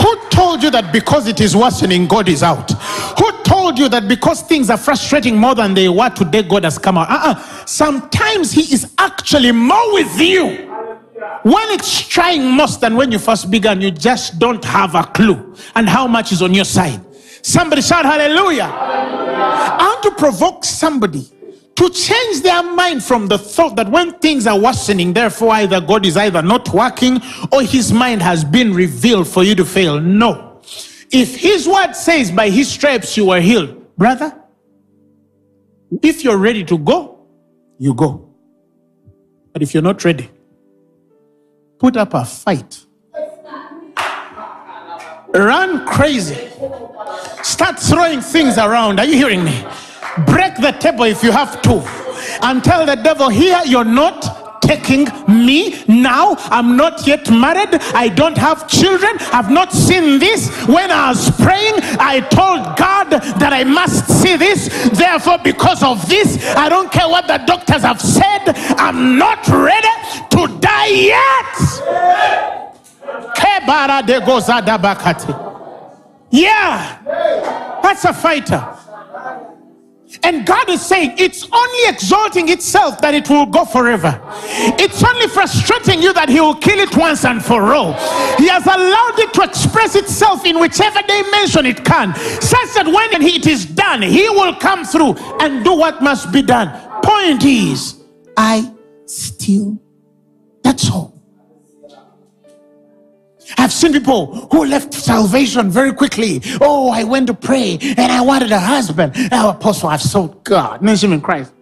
[0.01, 2.73] Who told you that because it is worsening, God is out?
[3.19, 6.79] Who told you that because things are frustrating more than they were today, God has
[6.79, 7.11] come out?
[7.11, 7.65] Uh-uh.
[7.67, 10.71] Sometimes He is actually more with you
[11.43, 15.55] when it's trying most than when you first began, you just don't have a clue
[15.75, 17.01] and how much is on your side.
[17.43, 18.67] Somebody shout hallelujah.
[18.67, 19.35] hallelujah.
[19.35, 21.31] I want to provoke somebody
[21.81, 26.05] to change their mind from the thought that when things are worsening, therefore either God
[26.05, 29.99] is either not working or his mind has been revealed for you to fail.
[29.99, 30.61] No.
[31.11, 34.39] If his word says by his stripes you were healed, brother,
[36.03, 37.27] if you're ready to go,
[37.79, 38.29] you go.
[39.55, 40.31] But if you're not ready,
[41.79, 42.85] put up a fight.
[45.33, 46.51] Run crazy.
[47.43, 49.01] Start throwing things around.
[49.01, 49.65] Are you hearing me?
[50.27, 51.83] Break the table if you have to.
[52.43, 56.37] And tell the devil, here you're not taking me now.
[56.51, 57.75] I'm not yet married.
[57.95, 59.17] I don't have children.
[59.33, 60.49] I've not seen this.
[60.67, 64.69] When I was praying, I told God that I must see this.
[64.91, 68.43] Therefore, because of this, I don't care what the doctors have said.
[68.79, 69.89] I'm not ready
[70.31, 71.55] to die yet.
[76.31, 78.63] Yeah, that's a fighter.
[80.23, 84.21] And God is saying it's only exalting itself that it will go forever.
[84.79, 87.93] It's only frustrating you that He will kill it once and for all.
[88.37, 93.23] He has allowed it to express itself in whichever dimension it can, such that when
[93.23, 96.69] it is done, He will come through and do what must be done.
[97.03, 98.03] Point is,
[98.37, 98.73] I
[99.07, 99.81] still,
[100.63, 101.10] that's all.
[103.59, 106.41] I've seen people who left salvation very quickly.
[106.61, 109.13] Oh, I went to pray and I wanted a husband.
[109.33, 110.83] Oh, apostle, I've sold God.
[110.83, 111.53] Nation in Christ.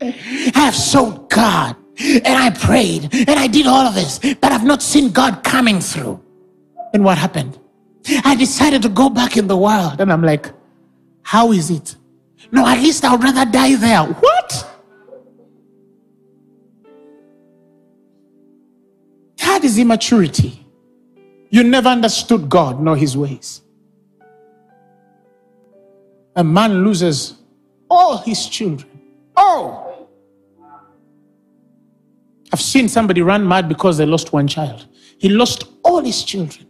[0.00, 4.64] I have sold God and I prayed and I did all of this, but I've
[4.64, 6.20] not seen God coming through.
[6.94, 7.58] And what happened?
[8.24, 10.00] I decided to go back in the world.
[10.00, 10.50] And I'm like,
[11.22, 11.96] how is it?
[12.50, 14.04] No, at least I would rather die there.
[14.04, 14.64] What?
[19.38, 20.64] That is immaturity.
[21.50, 23.62] You never understood God nor his ways.
[26.36, 27.34] A man loses
[27.90, 29.00] all his children.
[29.36, 30.08] Oh!
[32.52, 34.86] I've seen somebody run mad because they lost one child.
[35.18, 36.66] He lost all his children,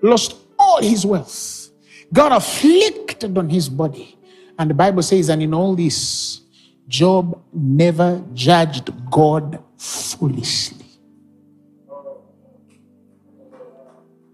[0.00, 1.70] lost all his wealth,
[2.12, 4.18] got afflicted on his body.
[4.58, 6.40] And the Bible says, and in all this,
[6.88, 10.81] Job never judged God foolishly.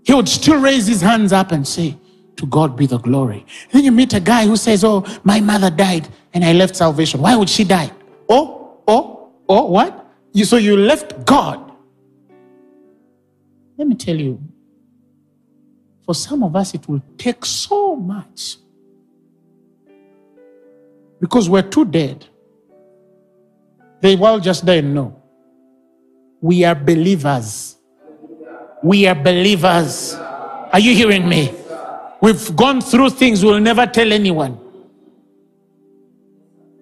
[0.09, 1.95] He would still raise his hands up and say,
[2.37, 3.45] To God be the glory.
[3.71, 7.21] Then you meet a guy who says, Oh, my mother died and I left salvation.
[7.21, 7.93] Why would she die?
[8.27, 10.07] Oh, oh, oh, what?
[10.33, 11.73] You, so you left God.
[13.77, 14.43] Let me tell you,
[16.07, 18.57] for some of us, it will take so much
[21.21, 22.25] because we're too dead.
[24.01, 25.23] They will just die know.
[26.41, 27.78] We are believers.
[28.83, 30.15] We are believers.
[30.15, 31.53] Are you hearing me?
[32.21, 34.59] We've gone through things we'll never tell anyone.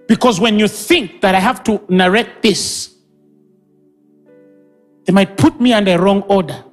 [0.08, 2.94] Because when you think that I have to narrate this,
[5.04, 6.64] they might put me under wrong order.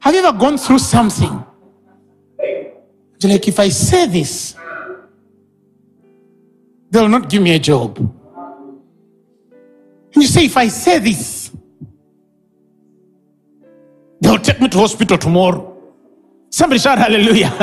[0.00, 1.44] Have you ever gone through something?
[3.24, 4.56] Like, if I say this,
[6.90, 7.98] they'll not give me a job.
[7.98, 11.41] And you say, if I say this,
[14.22, 15.68] they'll take me to hospital tomorrow.
[16.48, 17.50] Somebody shout hallelujah.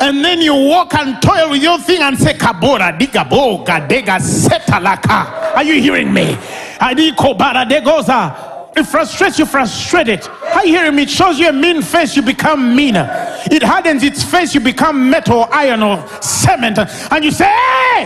[0.00, 4.18] and then you walk and toil with your thing and say, Kabora, diga boga, dega
[4.18, 5.54] setalaka.
[5.54, 6.32] Are you hearing me?
[6.80, 8.52] Adiko bara degoza.
[8.76, 10.26] It frustrates you, frustrated.
[10.26, 11.02] Are you hearing me?
[11.02, 13.08] It shows you a mean face, you become meaner.
[13.50, 16.78] It hardens its face, you become metal, iron, or cement.
[16.78, 18.04] And you say, hey,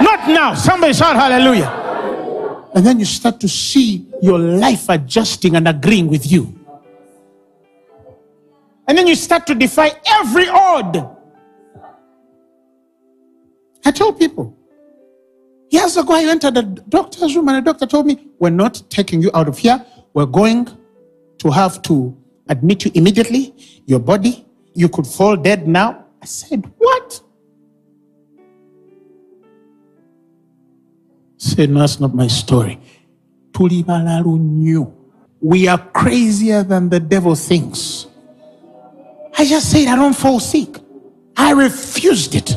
[0.00, 0.54] not now.
[0.54, 2.70] Somebody shout hallelujah.
[2.74, 6.55] And then you start to see your life adjusting and agreeing with you.
[8.88, 11.16] And then you start to defy every odd.
[13.84, 14.56] I told people,
[15.70, 19.22] years ago, I entered the doctor's room and the doctor told me, We're not taking
[19.22, 19.84] you out of here.
[20.14, 20.68] We're going
[21.38, 22.16] to have to
[22.48, 23.54] admit you immediately.
[23.86, 26.04] Your body, you could fall dead now.
[26.22, 27.20] I said, What?
[31.38, 32.80] Said, No, that's not my story.
[35.40, 38.06] We are crazier than the devil thinks.
[39.38, 40.78] I just said, I don't fall sick.
[41.36, 42.56] I refused it.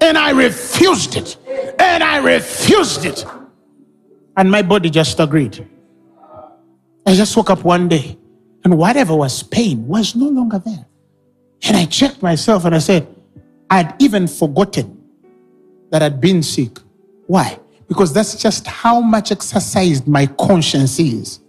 [0.00, 1.36] And I refused it.
[1.78, 3.24] And I refused it.
[4.36, 5.68] And my body just agreed.
[7.06, 8.16] I just woke up one day
[8.64, 10.86] and whatever was pain was no longer there.
[11.66, 13.06] And I checked myself and I said,
[13.68, 14.96] I'd even forgotten
[15.90, 16.78] that I'd been sick.
[17.26, 17.58] Why?
[17.88, 21.40] Because that's just how much exercised my conscience is.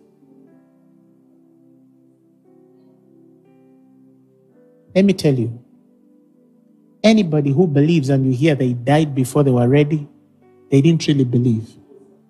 [4.96, 5.58] Let me tell you
[7.04, 10.08] anybody who believes and you hear they died before they were ready,
[10.70, 11.70] they didn't really believe.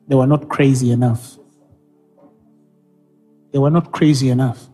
[0.07, 1.37] They were not crazy enough.
[3.51, 4.67] They were not crazy enough.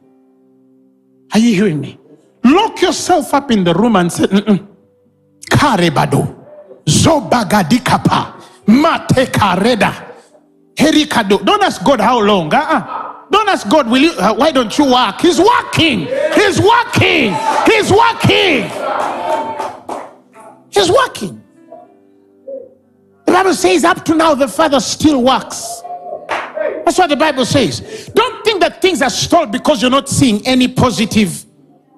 [1.33, 1.99] Are you hearing me?
[2.43, 4.25] Lock yourself up in the room and say,
[5.49, 6.35] Karebado,
[6.85, 10.13] Zobagadikapa, Mate Kareda,
[10.75, 11.43] Herikado.
[11.43, 12.53] Don't ask God how long.
[12.53, 13.06] Uh-uh.
[13.31, 15.19] Don't ask God, will you, uh, why don't you work?
[15.21, 16.07] He's working.
[16.33, 17.33] He's working.
[17.65, 18.69] He's working.
[20.69, 21.43] He's working.
[23.25, 25.81] The Bible says, up to now, the Father still works.
[26.27, 28.09] That's what the Bible says.
[28.13, 31.45] Don't think that things are stalled because you're not seeing any positive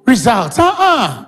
[0.06, 0.58] results.
[0.58, 1.26] Uh uh-uh.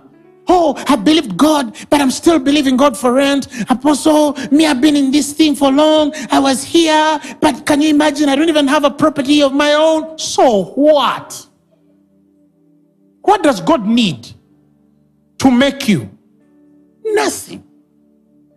[0.54, 3.48] Oh, I believed God, but I'm still believing God for rent.
[3.70, 6.14] Apostle, me, I've been in this thing for long.
[6.30, 8.28] I was here, but can you imagine?
[8.28, 10.20] I don't even have a property of my own.
[10.20, 11.48] So what?
[13.22, 14.28] What does God need
[15.38, 16.10] to make you?
[17.06, 17.64] Nothing.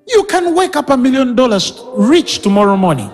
[0.08, 3.12] You can wake up a million dollars rich tomorrow morning.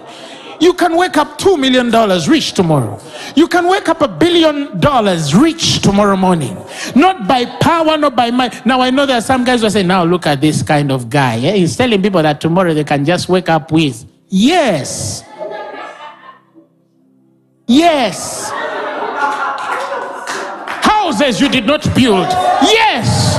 [0.60, 1.90] You can wake up $2 million
[2.30, 3.00] rich tomorrow.
[3.34, 6.54] You can wake up a billion dollars rich tomorrow morning.
[6.94, 8.64] Not by power, not by might.
[8.66, 11.08] Now, I know there are some guys who say, now look at this kind of
[11.08, 11.36] guy.
[11.36, 11.52] Yeah?
[11.52, 14.04] He's telling people that tomorrow they can just wake up with.
[14.28, 15.24] Yes.
[17.66, 18.50] Yes.
[20.82, 22.26] Houses you did not build.
[22.62, 23.38] Yes.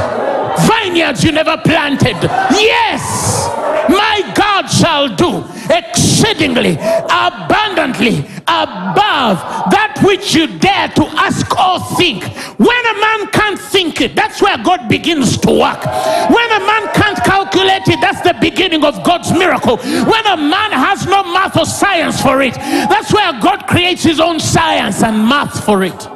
[0.68, 2.18] Vineyards you never planted.
[2.52, 3.61] Yes.
[3.90, 9.38] My God shall do exceedingly, abundantly, above
[9.72, 12.24] that which you dare to ask or think.
[12.60, 15.86] When a man can't think it, that's where God begins to work.
[15.86, 19.78] When a man can't calculate it, that's the beginning of God's miracle.
[19.78, 24.20] When a man has no math or science for it, that's where God creates his
[24.20, 26.08] own science and math for it.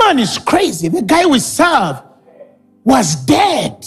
[0.00, 0.88] Man is crazy.
[0.88, 2.02] The guy we serve
[2.84, 3.86] was dead.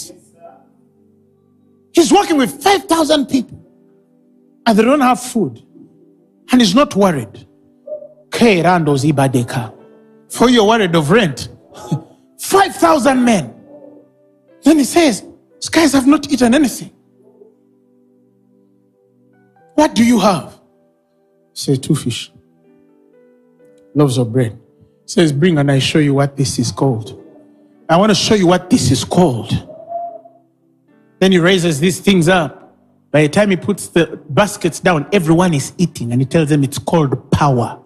[1.98, 3.60] He's working with 5,000 people
[4.64, 5.60] and they don't have food.
[6.52, 7.44] And he's not worried.
[10.28, 11.48] For you're worried of rent.
[12.38, 13.52] 5,000 men.
[14.62, 16.92] Then he says, These guys have not eaten anything.
[19.74, 20.56] What do you have?
[21.52, 22.30] Say, two fish,
[23.96, 24.56] loaves of bread.
[25.04, 27.20] Says, Bring and I show you what this is called.
[27.88, 29.68] I want to show you what this is called.
[31.18, 32.76] Then he raises these things up.
[33.10, 36.62] By the time he puts the baskets down, everyone is eating and he tells them
[36.62, 37.80] it's called power.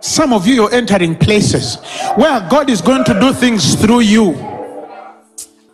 [0.00, 1.76] Some of you are entering places
[2.16, 4.34] where God is going to do things through you.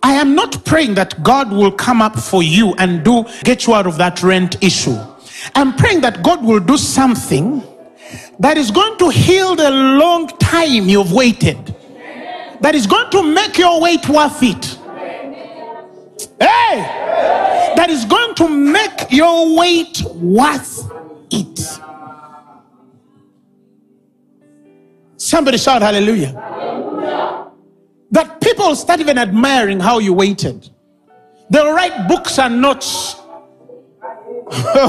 [0.03, 3.74] I am not praying that God will come up for you and do get you
[3.74, 4.97] out of that rent issue.
[5.55, 7.62] I'm praying that God will do something
[8.38, 11.74] that is going to heal the long time you've waited.
[12.61, 14.78] That is going to make your wait worth it.
[16.40, 17.74] Hey!
[17.85, 20.91] That is going to make your wait worth
[21.30, 21.59] it.
[25.18, 26.28] Somebody shout hallelujah.
[26.28, 27.51] hallelujah.
[28.11, 30.66] That people start even admiring how you waited.
[31.51, 33.16] They'll write books and notes.
[34.64, 34.89] They're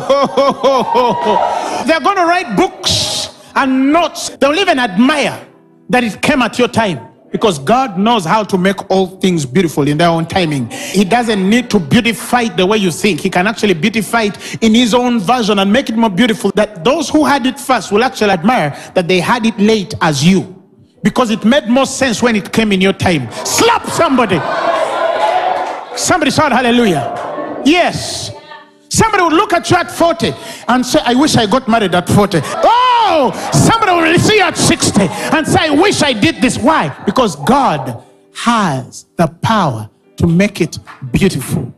[1.99, 4.29] going to write books and notes.
[4.29, 5.45] They'll even admire
[5.89, 9.85] that it came at your time because God knows how to make all things beautiful
[9.89, 10.69] in their own timing.
[10.69, 13.19] He doesn't need to beautify it the way you think.
[13.19, 16.51] He can actually beautify it in his own version and make it more beautiful.
[16.55, 20.23] That those who had it first will actually admire that they had it late as
[20.23, 20.63] you
[21.03, 23.29] because it made more sense when it came in your time.
[23.43, 24.39] Slap somebody.
[25.97, 27.61] Somebody shout hallelujah.
[27.65, 28.31] Yes.
[28.87, 30.33] Somebody will look at you at 40
[30.69, 32.39] and say, I wish I got married at 40.
[32.41, 36.57] Oh, Oh, somebody will see at 60 and say, I wish I did this.
[36.57, 36.89] Why?
[37.05, 38.03] Because God
[38.33, 40.79] has the power to make it
[41.11, 41.71] beautiful.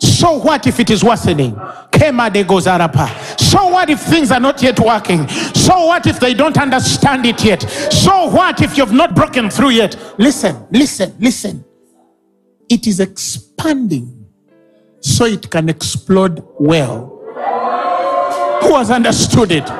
[0.00, 1.54] So what if it is worsening?
[1.54, 1.60] So
[3.68, 5.26] what if things are not yet working?
[5.28, 7.62] So what if they don't understand it yet?
[7.62, 9.96] So what if you've not broken through yet?
[10.18, 11.64] Listen, listen, listen.
[12.68, 14.17] It is expanding
[15.00, 17.14] so it can explode well.
[18.62, 19.64] Who has understood it?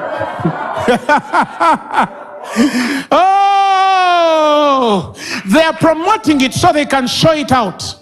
[3.10, 5.14] oh,
[5.46, 7.94] they are promoting it so they can show it out.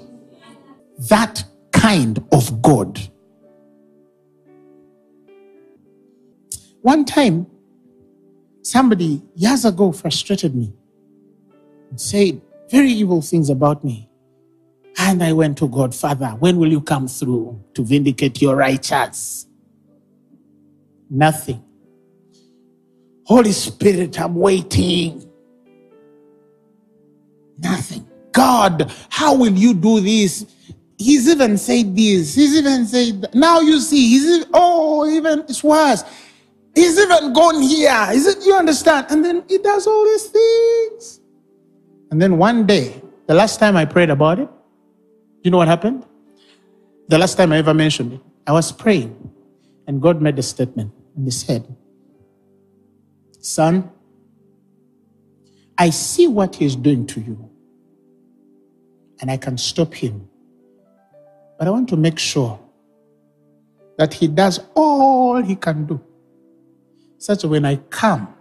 [1.08, 3.00] That kind of God.
[6.82, 7.46] One time,
[8.62, 10.72] somebody years ago frustrated me
[11.90, 12.40] and said
[12.70, 14.08] very evil things about me.
[14.98, 19.46] And I went to God, Father, when will you come through to vindicate your righteous?
[21.10, 21.62] Nothing.
[23.24, 25.28] Holy Spirit, I'm waiting.
[27.58, 28.06] Nothing.
[28.32, 30.46] God, how will you do this?
[30.98, 32.34] He's even said this.
[32.34, 33.34] He's even said that.
[33.34, 36.04] Now you see, he's even, oh, even it's worse.
[36.74, 38.08] He's even gone here.
[38.10, 39.06] Is it you understand?
[39.10, 41.20] And then he does all these things.
[42.10, 44.48] And then one day, the last time I prayed about it,
[45.42, 46.04] you know what happened?
[47.08, 49.14] The last time I ever mentioned it, I was praying,
[49.86, 51.64] and God made a statement, and He said,
[53.40, 53.90] Son,
[55.78, 57.50] I see what He's doing to you,
[59.20, 60.28] and I can stop Him
[61.58, 62.58] but I want to make sure
[63.98, 66.00] that He does all He can do.
[67.18, 68.34] Such when I come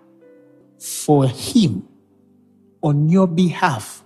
[0.80, 1.88] for Him
[2.84, 4.04] on your behalf,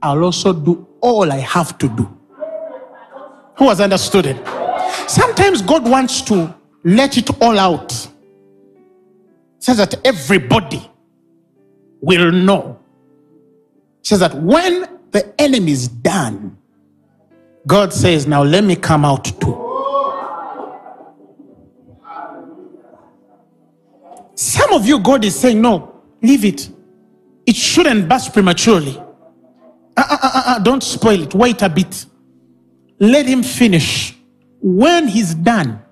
[0.00, 2.15] I'll also do all I have to do.
[3.58, 4.46] Who has understood it?
[5.08, 6.54] Sometimes God wants to
[6.84, 7.92] let it all out
[9.58, 10.88] so that everybody
[12.00, 12.78] will know.
[14.02, 16.56] Says that when the enemy is done,
[17.66, 19.62] God says, Now let me come out too.
[24.34, 26.70] Some of you, God is saying, No, leave it.
[27.46, 28.98] It shouldn't burst prematurely.
[29.96, 31.34] Uh, uh, uh, uh, don't spoil it.
[31.34, 32.06] Wait a bit.
[32.98, 34.16] Let him finish.
[34.60, 35.82] When he's done,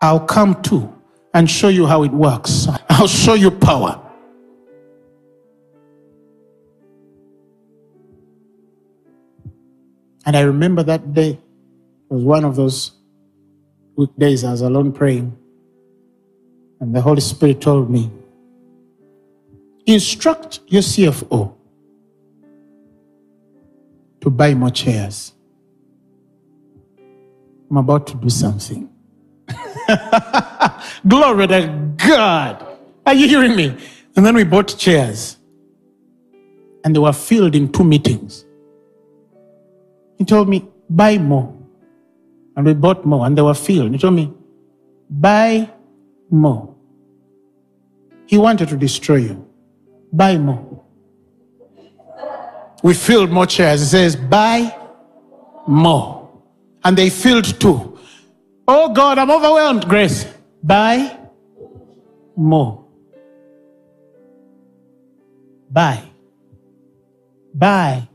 [0.00, 0.92] I'll come too
[1.34, 2.66] and show you how it works.
[2.88, 3.98] I'll show you power.
[10.24, 12.92] And I remember that day it was one of those
[13.96, 15.36] weekdays I was alone praying.
[16.80, 18.10] And the Holy Spirit told me,
[19.86, 21.54] Instruct your CFO
[24.20, 25.32] to buy more chairs.
[27.72, 28.86] I'm about to do something.
[31.08, 32.66] Glory to God.
[33.06, 33.74] Are you hearing me?
[34.14, 35.38] And then we bought chairs.
[36.84, 38.44] And they were filled in two meetings.
[40.18, 41.56] He told me, buy more.
[42.56, 43.92] And we bought more and they were filled.
[43.92, 44.30] He told me,
[45.08, 45.70] buy
[46.28, 46.74] more.
[48.26, 49.48] He wanted to destroy you.
[50.12, 50.84] Buy more.
[52.82, 53.80] We filled more chairs.
[53.80, 54.76] He says, buy
[55.66, 56.21] more.
[56.84, 57.98] And they filled two.
[58.66, 60.26] Oh God, I'm overwhelmed, Grace.
[60.62, 61.16] Buy
[62.36, 62.84] more.
[65.70, 66.02] Buy.
[67.54, 68.08] Buy.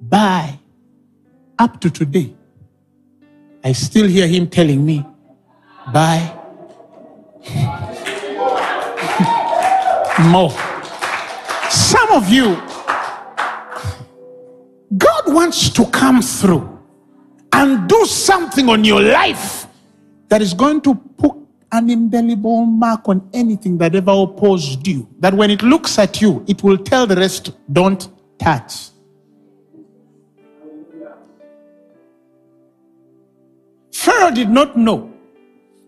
[0.00, 0.58] Buy.
[1.58, 2.34] Up to today,
[3.62, 5.04] I still hear him telling me,
[5.92, 6.18] buy
[10.24, 10.50] more.
[11.70, 12.56] Some of you,
[14.96, 16.71] God wants to come through
[17.52, 19.66] and do something on your life
[20.28, 21.36] that is going to put
[21.72, 25.08] an indelible mark on anything that ever opposed you.
[25.20, 28.90] That when it looks at you, it will tell the rest, don't touch.
[33.92, 35.12] Pharaoh did not know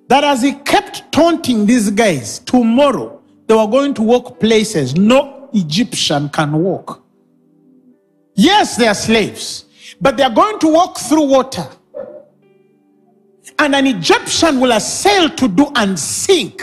[0.08, 5.50] that as he kept taunting these guys, tomorrow they were going to walk places no
[5.52, 7.02] Egyptian can walk.
[8.34, 9.66] Yes, they are slaves,
[10.04, 11.66] but they are going to walk through water.
[13.58, 16.62] And an Egyptian will assail to do and sink.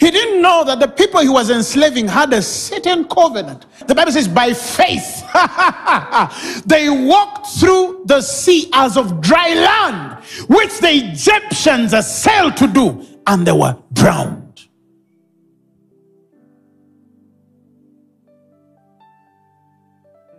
[0.00, 3.66] He didn't know that the people he was enslaving had a certain covenant.
[3.86, 5.22] The Bible says, by faith,
[6.66, 13.06] they walked through the sea as of dry land, which the Egyptians assailed to do,
[13.26, 14.43] and they were drowned.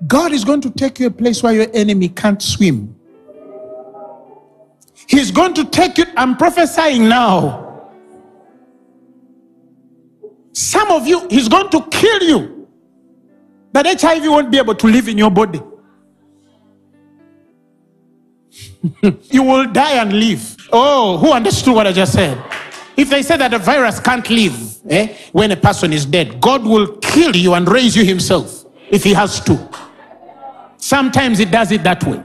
[0.07, 2.95] God is going to take you a place where your enemy can't swim.
[5.07, 6.05] He's going to take you.
[6.17, 7.89] I'm prophesying now.
[10.53, 12.67] Some of you, he's going to kill you.
[13.71, 15.61] That HIV won't be able to live in your body.
[19.31, 20.55] you will die and live.
[20.71, 22.41] Oh, who understood what I just said?
[22.95, 26.63] If they say that a virus can't live eh, when a person is dead, God
[26.63, 29.84] will kill you and raise you himself if he has to.
[30.77, 32.23] Sometimes it does it that way.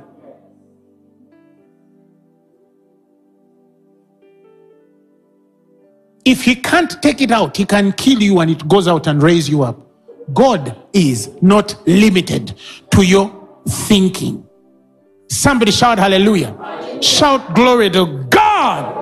[6.25, 9.23] If he can't take it out, he can kill you and it goes out and
[9.23, 9.81] raise you up.
[10.35, 12.55] God is not limited
[12.91, 14.47] to your thinking.
[15.29, 16.55] Somebody shout hallelujah.
[17.01, 19.00] Shout glory to God.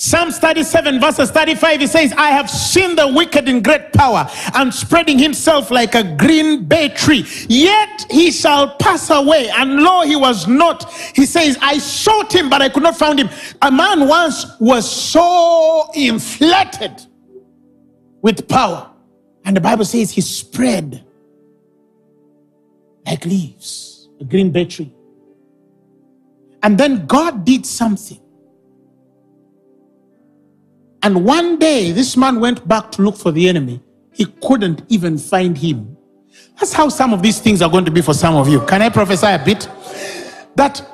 [0.00, 4.72] Psalms 37 verses 35, he says, I have seen the wicked in great power and
[4.72, 7.26] spreading himself like a green bay tree.
[7.48, 9.50] Yet he shall pass away.
[9.50, 10.88] And lo, he was not.
[11.16, 13.28] He says, I sought him, but I could not find him.
[13.60, 17.04] A man once was so inflated
[18.22, 18.88] with power.
[19.44, 21.04] And the Bible says he spread
[23.04, 24.94] like leaves, a green bay tree.
[26.62, 28.20] And then God did something.
[31.02, 33.80] And one day, this man went back to look for the enemy.
[34.12, 35.96] He couldn't even find him.
[36.58, 38.60] That's how some of these things are going to be for some of you.
[38.62, 39.68] Can I prophesy a bit?
[40.56, 40.84] That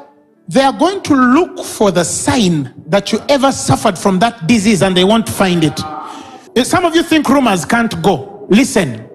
[0.47, 4.83] they are going to look for the sign that you ever suffered from that disease
[4.83, 5.79] and they won't find it.
[6.65, 8.47] Some of you think rumors can't go.
[8.51, 9.09] Listen,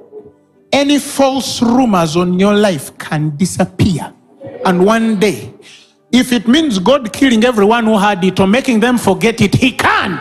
[0.72, 4.12] any false rumors on your life can disappear.
[4.66, 5.54] And one day,
[6.12, 9.72] if it means God killing everyone who had it or making them forget it, He
[9.72, 10.20] can.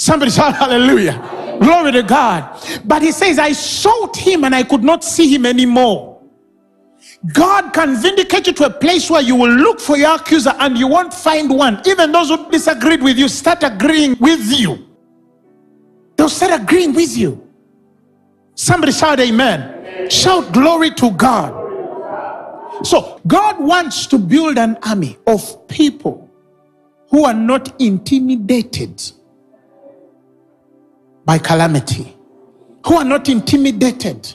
[0.00, 1.58] Somebody shout hallelujah.
[1.60, 2.58] Glory to God.
[2.86, 6.22] But he says, I sought him and I could not see him anymore.
[7.34, 10.78] God can vindicate you to a place where you will look for your accuser and
[10.78, 11.82] you won't find one.
[11.84, 14.88] Even those who disagreed with you start agreeing with you.
[16.16, 17.46] They'll start agreeing with you.
[18.54, 20.08] Somebody shout amen.
[20.08, 22.86] Shout glory to God.
[22.86, 26.30] So, God wants to build an army of people
[27.10, 29.02] who are not intimidated
[31.30, 32.16] by calamity,
[32.84, 34.34] who are not intimidated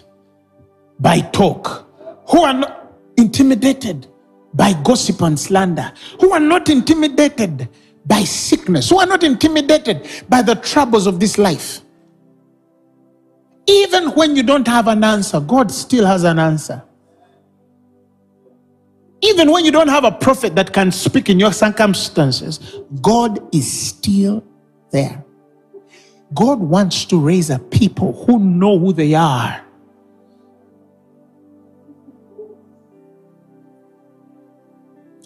[1.02, 1.86] by talk,
[2.30, 4.08] who are not intimidated
[4.54, 5.92] by gossip and slander,
[6.22, 7.68] who are not intimidated
[8.06, 11.82] by sickness, who are not intimidated by the troubles of this life.
[13.68, 16.82] Even when you don't have an answer, God still has an answer.
[19.20, 23.70] Even when you don't have a prophet that can speak in your circumstances, God is
[23.70, 24.42] still
[24.92, 25.26] there.
[26.36, 29.62] God wants to raise a people who know who they are.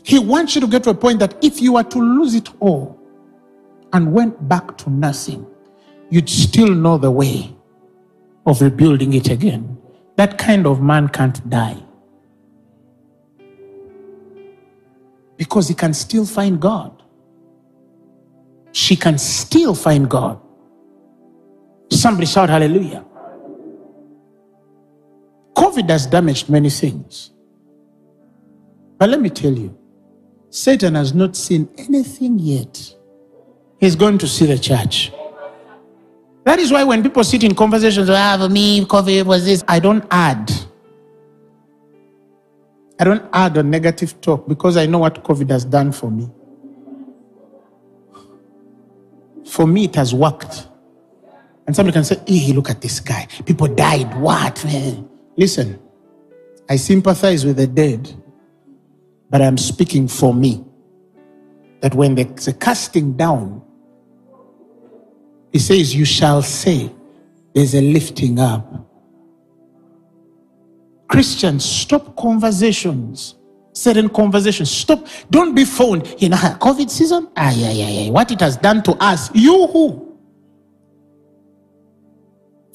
[0.03, 2.49] He wants you to get to a point that if you were to lose it
[2.59, 2.99] all
[3.93, 5.45] and went back to nothing,
[6.09, 7.55] you'd still know the way
[8.45, 9.77] of rebuilding it again.
[10.15, 11.77] That kind of man can't die.
[15.37, 17.03] Because he can still find God.
[18.71, 20.39] She can still find God.
[21.91, 23.05] Somebody shout hallelujah.
[25.55, 27.31] COVID has damaged many things.
[28.97, 29.77] But let me tell you,
[30.49, 32.95] Satan has not seen anything yet.
[33.79, 35.11] He's going to see the church.
[36.45, 39.79] That is why when people sit in conversations, ah, for me, COVID was this, I
[39.79, 40.51] don't add.
[42.99, 46.29] I don't add a negative talk because I know what COVID has done for me.
[49.45, 50.68] For me, it has worked.
[51.69, 53.27] And somebody can say, hey, look at this guy.
[53.45, 54.19] People died.
[54.19, 54.65] What?
[55.37, 55.79] Listen,
[56.67, 58.11] I sympathize with the dead,
[59.29, 60.65] but I'm speaking for me.
[61.81, 63.61] That when there's a casting down,
[65.51, 66.91] he says, You shall say,
[67.53, 68.65] there's a lifting up.
[71.07, 73.35] Christians, stop conversations.
[73.73, 74.71] Certain conversations.
[74.71, 75.05] Stop.
[75.29, 76.15] Don't be phoned.
[76.17, 77.29] You know, COVID season?
[77.37, 78.09] Ah, yeah, yeah, yeah.
[78.09, 79.29] What it has done to us.
[79.35, 80.08] You who?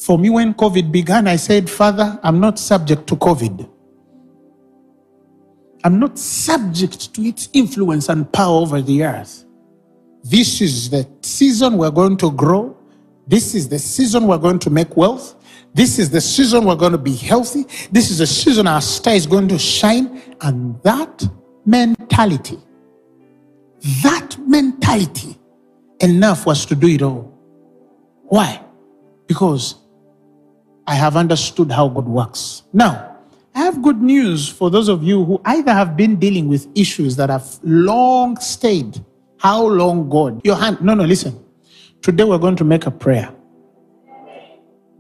[0.05, 3.67] For me, when COVID began, I said, Father, I'm not subject to COVID.
[5.83, 9.47] I'm not subject to its influence and power over the earth.
[10.23, 12.77] This is the season we're going to grow.
[13.27, 15.37] This is the season we're going to make wealth.
[15.73, 17.65] This is the season we're going to be healthy.
[17.91, 20.21] This is the season our star is going to shine.
[20.43, 21.27] And that
[21.65, 22.59] mentality,
[24.03, 25.39] that mentality,
[26.01, 27.33] enough was to do it all.
[28.25, 28.63] Why?
[29.27, 29.77] Because
[30.87, 32.63] I have understood how God works.
[32.73, 33.17] Now,
[33.55, 37.17] I have good news for those of you who either have been dealing with issues
[37.17, 39.03] that have long stayed.
[39.39, 40.45] How long, God?
[40.45, 40.81] Your hand.
[40.83, 41.39] No, no, listen.
[42.03, 43.33] Today we're going to make a prayer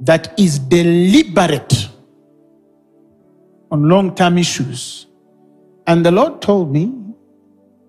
[0.01, 1.89] that is deliberate
[3.71, 5.07] on long term issues.
[5.87, 6.93] And the Lord told me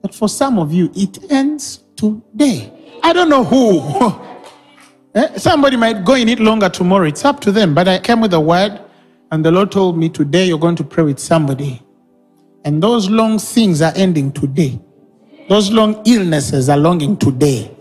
[0.01, 2.71] that for some of you, it ends today.
[3.03, 4.25] I don't know who.
[5.15, 7.07] Eh, somebody might go in it longer tomorrow.
[7.07, 7.73] It's up to them.
[7.73, 8.81] But I came with a word,
[9.31, 11.81] and the Lord told me today you're going to pray with somebody.
[12.65, 14.77] And those long things are ending today.
[15.47, 17.71] Those long illnesses are longing today.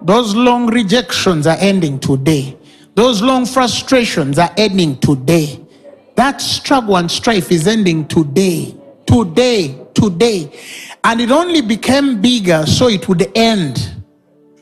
[0.00, 2.56] Those long rejections are ending today.
[2.94, 5.60] Those long frustrations are ending today.
[6.14, 8.74] That struggle and strife is ending today.
[9.06, 9.78] Today.
[9.92, 10.58] Today.
[11.04, 14.01] And it only became bigger so it would end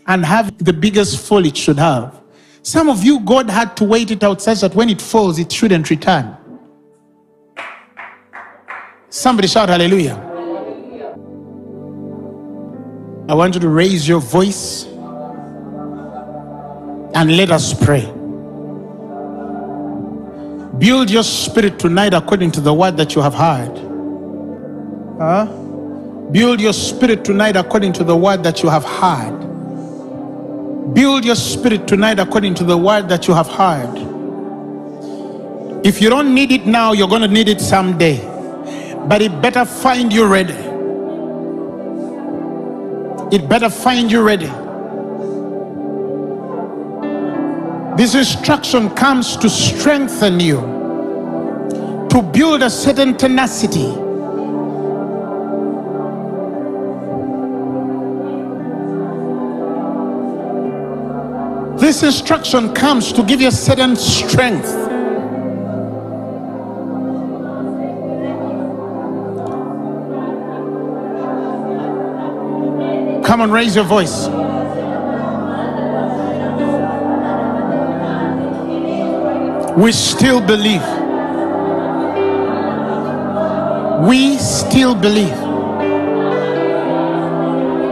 [0.07, 2.21] and have the biggest fall it should have.
[2.63, 5.51] Some of you, God had to wait it out such that when it falls, it
[5.51, 6.37] shouldn't return.
[9.09, 10.27] Somebody shout hallelujah.
[13.29, 14.85] I want you to raise your voice
[17.15, 18.13] and let us pray.
[20.79, 23.77] Build your spirit tonight according to the word that you have heard.
[25.19, 25.47] Huh?
[26.31, 29.50] Build your spirit tonight according to the word that you have heard.
[30.93, 33.97] Build your spirit tonight according to the word that you have heard.
[35.87, 38.19] If you don't need it now, you're going to need it someday.
[39.09, 40.53] But it better find you ready.
[43.35, 44.51] It better find you ready.
[47.97, 50.61] This instruction comes to strengthen you,
[52.11, 54.10] to build a certain tenacity
[61.81, 64.71] This instruction comes to give you a certain strength.
[73.25, 74.29] Come on, raise your voice.
[79.75, 80.83] We still believe.
[84.07, 85.33] We still believe.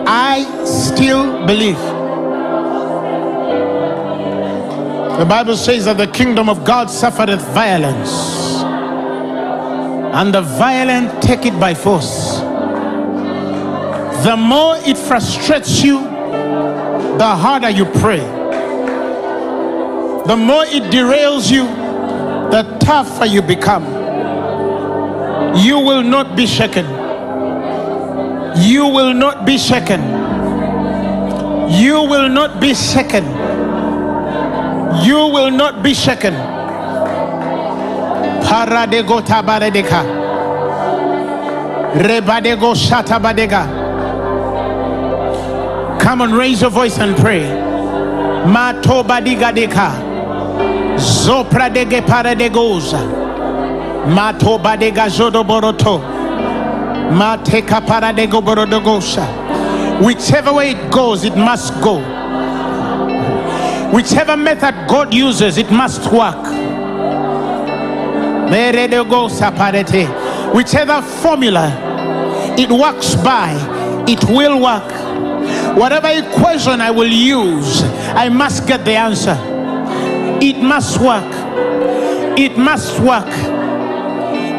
[0.06, 1.97] I still believe.
[5.18, 8.62] The Bible says that the kingdom of God suffereth violence,
[10.14, 12.38] and the violent take it by force.
[14.22, 18.20] The more it frustrates you, the harder you pray.
[20.28, 21.64] The more it derails you,
[22.52, 23.84] the tougher you become.
[25.56, 26.86] You will not be shaken.
[28.62, 30.00] You will not be shaken.
[31.72, 33.57] You will not be shaken
[35.04, 36.34] You will not be shaken.
[43.04, 43.78] Tabaredeka.
[46.00, 47.42] Come on, raise your voice and pray.
[48.46, 49.92] Matobadigadeka.
[50.96, 52.98] Zopradege paradegoza.
[54.06, 56.00] Matobadega zodoboroto.
[57.12, 59.26] Mateka paradego borodogosa.
[60.02, 61.98] Whichever way it goes, it must go.
[63.92, 66.44] Whichever method God uses, it must work.
[70.54, 73.54] Whichever formula it works by,
[74.06, 75.76] it will work.
[75.76, 77.82] Whatever equation I will use,
[78.14, 79.36] I must get the answer.
[80.40, 81.32] It must work.
[82.38, 83.26] It must work.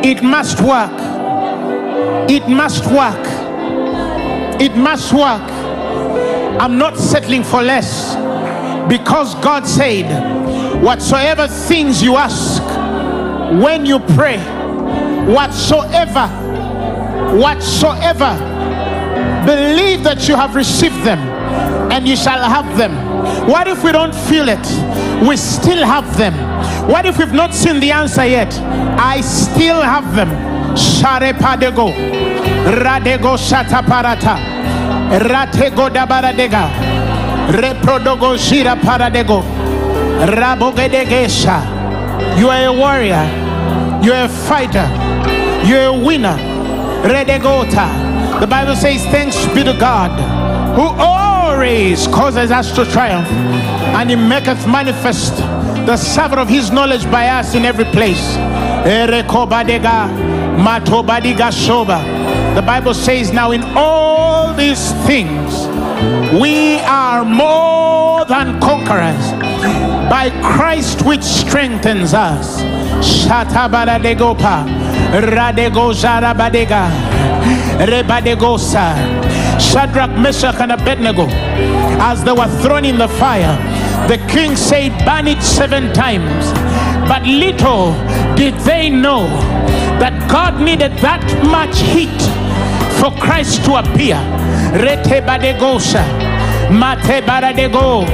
[0.04, 0.92] It must work.
[2.30, 3.28] It must work.
[4.62, 5.52] It must work.
[6.62, 8.16] I'm not settling for less
[8.90, 12.64] because God said, Whatsoever things you ask
[13.62, 14.38] when you pray,
[15.26, 16.28] whatsoever,
[17.38, 18.34] whatsoever,
[19.46, 21.20] believe that you have received them
[21.92, 22.94] and you shall have them.
[23.48, 25.28] What if we don't feel it?
[25.28, 26.34] We still have them.
[26.90, 28.58] What if we've not seen the answer yet?
[28.98, 30.30] I still have them.
[30.78, 31.92] Share padego,
[32.80, 34.38] radego shata parata,
[35.20, 36.70] ratego dabaradega,
[37.50, 39.44] reprodogo shira paradego,
[40.26, 42.38] rabogedegesha.
[42.38, 43.26] You are a warrior.
[44.04, 44.88] You are a fighter.
[45.66, 46.38] You are a winner.
[47.04, 48.40] Redegota.
[48.40, 50.12] The Bible says, Thanks be to God
[50.76, 53.28] who always causes us to triumph
[53.98, 55.36] and he maketh manifest
[55.86, 58.36] the savor of his knowledge by us in every place.
[62.56, 65.69] The Bible says, Now in all these things
[66.40, 69.32] we are more than conquerors
[70.10, 72.62] by Christ which strengthens us.
[73.00, 74.66] Shatabaradegopa,
[75.22, 76.90] Radego Zarabadega,
[77.86, 78.96] Rebadegosa,
[79.60, 81.28] Shadrach, Meshach, and Abednego,
[82.00, 83.58] as they were thrown in the fire,
[84.08, 86.52] the king said, Burn it seven times.
[87.08, 87.94] But little
[88.36, 89.28] did they know
[90.00, 92.20] that God needed that much heat
[93.00, 94.18] for Christ to appear.
[94.72, 96.04] Rete badegosa,
[96.70, 98.06] mate baradego,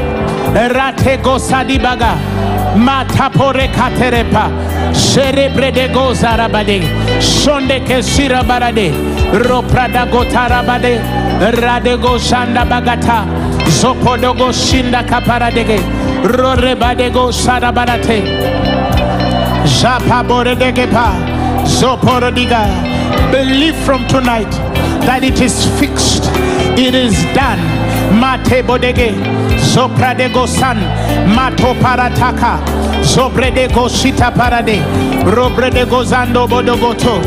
[0.74, 2.16] rate gosadibaga,
[2.78, 4.50] matapore katerepa,
[4.94, 6.80] cerebre de gozarabade,
[7.22, 8.94] sonde kesira barade,
[9.34, 11.02] roprada gotarabade,
[11.60, 13.26] radego shanda bagata,
[13.68, 15.80] zopodogo shinda kaparadege,
[16.24, 18.24] rorebadego sarabarate.
[19.66, 21.36] Zapaboredegepa,
[21.66, 22.64] Zoporodiga.
[23.32, 24.75] Believe from tonight
[25.06, 26.24] that it is fixed,
[26.78, 27.60] it is done.
[28.20, 29.14] Mate bodege,
[29.60, 30.78] Zopradego san,
[31.36, 32.60] Mato parataka,
[33.04, 34.82] Zobredego shita parade,
[35.24, 37.20] Robredego zando bodogoto,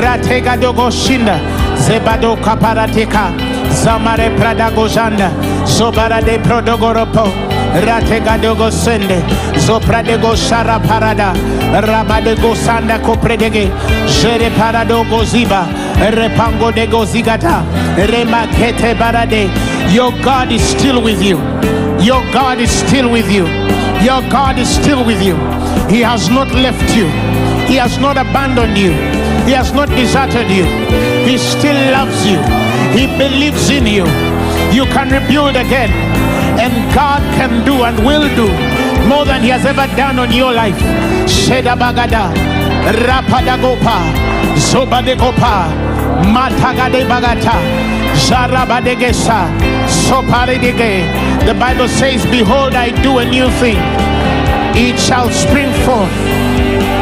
[0.00, 1.38] Ratega dogo shinda,
[1.76, 3.32] Zebado kaparateka,
[3.70, 5.30] Zamare pradago zanda,
[5.66, 7.51] Zobarade prodogoropo.
[7.74, 9.22] Rategadogo sende,
[9.58, 11.32] Zopradego shara parada,
[11.82, 13.70] Rabadego sanda kopredege,
[14.06, 15.66] Jere paradogo ziba,
[15.96, 17.64] Repango de gozigata,
[17.96, 19.48] Remakete barade.
[19.92, 21.38] Your God is still with you.
[22.00, 23.46] Your God is still with you.
[24.04, 25.36] Your God is still with you.
[25.88, 27.06] He has not left you.
[27.66, 28.92] He has not abandoned you.
[29.46, 30.64] He has not deserted you.
[31.26, 32.38] He still loves you.
[32.96, 34.04] He believes in you.
[34.72, 35.90] You can rebuild again
[36.62, 38.46] and God can do and will do
[39.08, 40.78] more than He has ever done on your life.
[41.26, 42.30] Sheda bagada,
[43.04, 43.98] rapadagopa,
[44.70, 45.66] zobadegopa,
[46.34, 47.56] matagade bagata,
[48.14, 49.50] zarabadegesa,
[50.06, 50.92] soparedige.
[51.46, 53.80] The Bible says, Behold, I do a new thing.
[54.74, 56.12] It shall spring forth.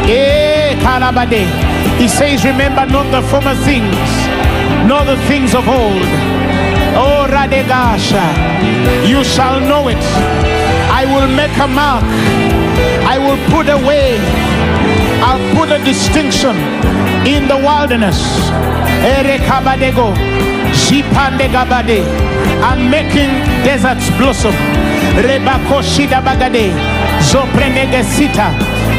[0.08, 0.50] Eh.
[1.98, 3.94] He says, Remember not the former things,
[4.88, 6.39] nor the things of old.
[6.96, 8.26] Oh, Radegasha,
[9.06, 10.02] you shall know it.
[10.90, 12.04] I will make a mark.
[13.06, 14.18] I will put away.
[15.22, 16.56] I'll put a distinction
[17.26, 18.18] in the wilderness.
[19.02, 20.14] Erekabadego,
[20.72, 22.04] Shipandegabade.
[22.62, 23.30] I'm making
[23.64, 24.54] deserts blossom.
[25.16, 26.72] Rebako Shida Bagade,
[27.20, 28.02] Zoprenege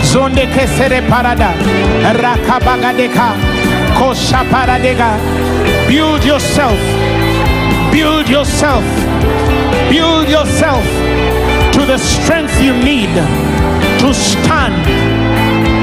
[0.01, 1.53] Zonde Kesere Parada,
[2.21, 3.35] Rakabagadeka,
[3.95, 5.17] Kosha Paradega.
[5.87, 6.77] Build yourself
[7.91, 8.83] build yourself.
[9.89, 10.83] Build yourself
[11.73, 13.13] to the strength you need
[13.99, 14.75] to stand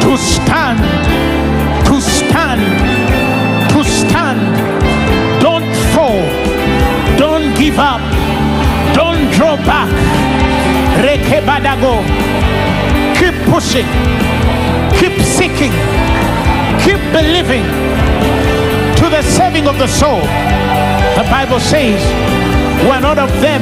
[0.02, 0.80] to stand
[1.86, 2.62] to stand
[3.72, 4.40] to stand.
[5.42, 6.20] Don't fall.
[7.16, 8.00] Don't give up.
[8.94, 9.90] Don't draw back.
[13.18, 13.86] Keep pushing,
[14.98, 15.72] keep seeking,
[16.82, 17.64] keep believing
[18.96, 20.22] to the saving of the soul.
[21.18, 21.98] The Bible says,
[22.86, 23.58] we're not of them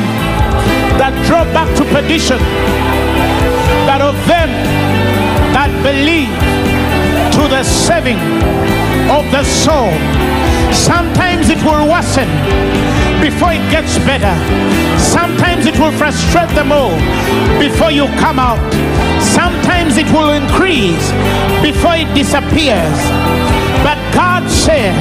[1.01, 2.37] that draw back to perdition,
[3.89, 4.53] but of them
[5.57, 6.29] that believe
[7.33, 8.21] to the saving
[9.09, 9.89] of the soul.
[10.69, 12.29] Sometimes it will worsen
[13.25, 14.37] before it gets better.
[15.01, 16.93] Sometimes it will frustrate them all
[17.57, 18.61] before you come out.
[19.25, 21.09] Sometimes it will increase
[21.65, 23.01] before it disappears.
[23.81, 25.01] But God says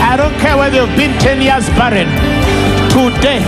[0.00, 2.08] I don't care whether you've been 10 years barren.
[2.88, 3.44] Today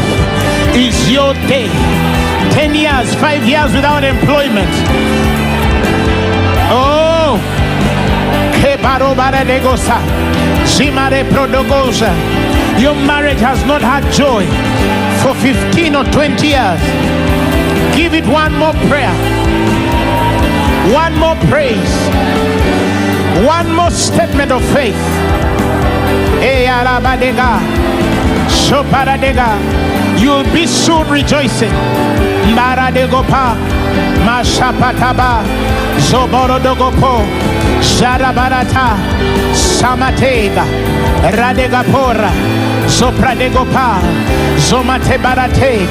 [0.76, 1.68] is your day.
[2.52, 4.68] 10 years, 5 years without employment.
[6.68, 7.40] Oh.
[12.78, 14.44] Your marriage has not had joy
[15.22, 16.80] for 15 or 20 years.
[17.96, 19.14] Give it one more prayer,
[20.92, 21.94] one more praise,
[23.42, 24.94] one more statement of faith.
[30.20, 31.72] You'll be soon rejoicing.
[32.54, 33.56] Maradegopa,
[34.24, 35.42] Mashapataba,
[35.98, 37.24] Zoborodogopo,
[37.80, 38.96] Sharabarata,
[39.52, 40.64] Samatega,
[41.30, 42.30] Radegapora,
[42.86, 44.00] Zopradegopa,
[44.56, 45.86] Zomatebarate,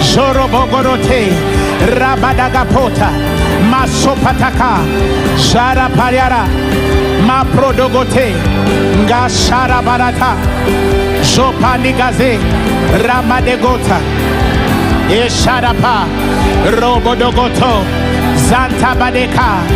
[0.00, 1.30] Zorobogorote,
[1.98, 3.10] Rabadagapota,
[3.70, 4.82] Masopataka,
[5.36, 6.46] Sharapariara,
[7.26, 8.34] Maprodogote,
[9.08, 10.36] Gasharabarata,
[11.22, 12.38] Zopanigaze,
[13.02, 13.98] Ramadegota,
[15.10, 16.06] Esharapa,
[16.78, 17.82] Robodogoto,
[18.46, 19.66] Zanta Badeka,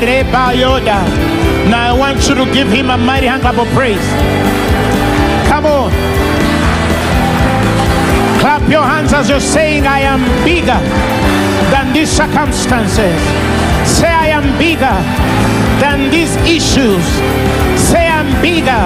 [0.00, 1.02] Reba Yoda.
[1.68, 4.06] Now I want you to give him a mighty hand clap of praise.
[5.48, 5.90] Come on.
[8.40, 10.80] Clap your hands as you're saying, I am bigger
[11.72, 13.18] than these circumstances.
[13.88, 14.96] Say, I am bigger
[15.82, 17.02] than these issues.
[17.90, 18.84] Say, I'm bigger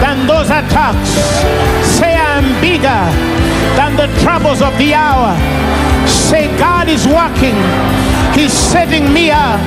[0.00, 1.10] than those attacks.
[2.00, 3.02] Say, I'm bigger
[3.76, 5.36] than the troubles of the hour.
[6.08, 7.56] Say, God is working,
[8.32, 9.60] He's setting me up.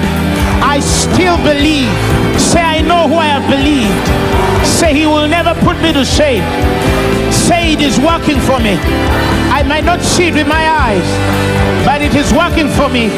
[0.66, 1.94] I still believe.
[2.42, 4.06] Say, I know who I have believed.
[4.66, 6.42] Say, He will never put me to shame.
[7.32, 8.74] Say, it is working for me.
[9.54, 11.08] I might not see it with my eyes,
[11.86, 13.14] but it is working for me.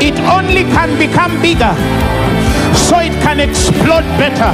[0.00, 1.74] It only can become bigger
[2.76, 4.52] so it can explode better.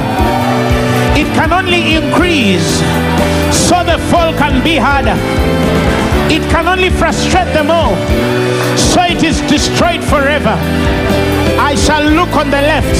[1.19, 2.69] It can only increase
[3.51, 5.17] so the fall can be harder.
[6.31, 7.95] It can only frustrate them all
[8.77, 10.55] so it is destroyed forever.
[11.59, 12.97] I shall look on the left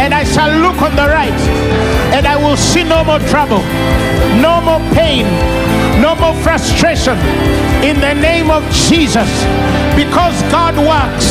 [0.00, 1.40] and I shall look on the right
[2.14, 3.62] and I will see no more trouble,
[4.40, 5.26] no more pain,
[6.00, 7.18] no more frustration
[7.82, 9.28] in the name of Jesus
[9.94, 11.26] because God works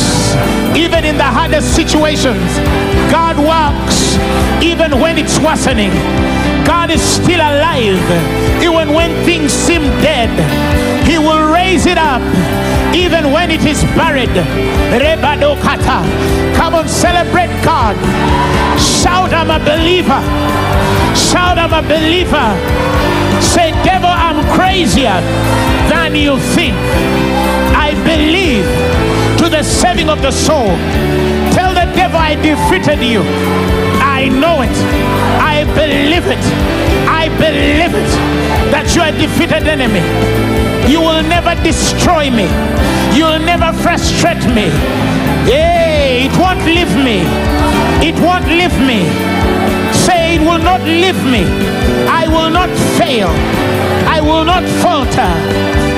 [0.78, 2.38] even in the hardest situations.
[3.10, 4.14] God works
[4.62, 5.90] even when it's worsening.
[6.64, 7.98] God is still alive
[8.62, 10.30] even when things seem dead.
[11.04, 12.22] He will raise it up
[12.94, 14.34] even when it is buried.
[15.02, 15.98] Rebadokata.
[16.54, 17.96] Come on, celebrate God.
[18.78, 20.22] Shout, I'm a believer.
[21.16, 22.48] Shout, I'm a believer.
[23.42, 25.20] Say, devil, I'm crazier
[25.90, 26.76] than you think.
[27.74, 29.07] I believe
[29.48, 30.66] the saving of the soul.
[31.52, 33.22] Tell the devil, I defeated you.
[34.02, 34.76] I know it.
[35.40, 36.44] I believe it.
[37.08, 38.10] I believe it
[38.70, 40.02] that you are a defeated enemy.
[40.90, 42.48] You will never destroy me.
[43.16, 44.68] You will never frustrate me.
[45.48, 47.24] Hey, it won't leave me.
[48.04, 49.08] It won't leave me.
[49.92, 51.44] Say it will not leave me.
[52.08, 53.28] I will not fail.
[54.08, 55.32] I will not falter.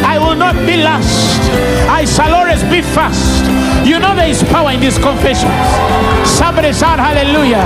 [0.07, 1.41] I will not be lost.
[1.89, 3.40] I shall always be fast.
[3.85, 5.53] You know there is power in these confessions.
[6.29, 7.65] Somebody shout hallelujah.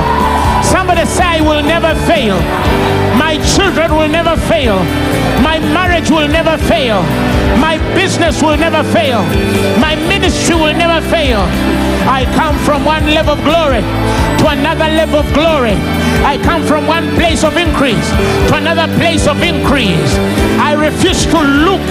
[0.62, 2.38] Somebody say I will never fail.
[3.18, 4.78] My children will never fail.
[5.42, 7.02] My marriage will never fail.
[7.58, 9.22] My business will never fail.
[9.80, 11.40] My ministry will never fail.
[12.06, 13.82] I come from one level of glory
[14.38, 15.74] to another level of glory.
[16.24, 18.08] I come from one place of increase
[18.48, 20.12] to another place of increase.
[20.60, 21.84] I refuse to look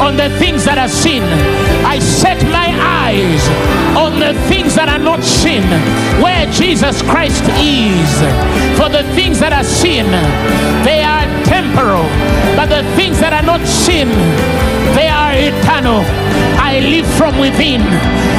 [0.00, 1.22] on the things that are seen.
[1.84, 2.99] I set my eyes
[4.32, 5.66] the things that are not seen,
[6.22, 8.10] where Jesus Christ is.
[8.78, 10.06] For the things that are seen,
[10.86, 12.06] they are temporal,
[12.54, 14.06] but the things that are not seen,
[14.94, 16.06] they are eternal.
[16.62, 17.82] I live from within.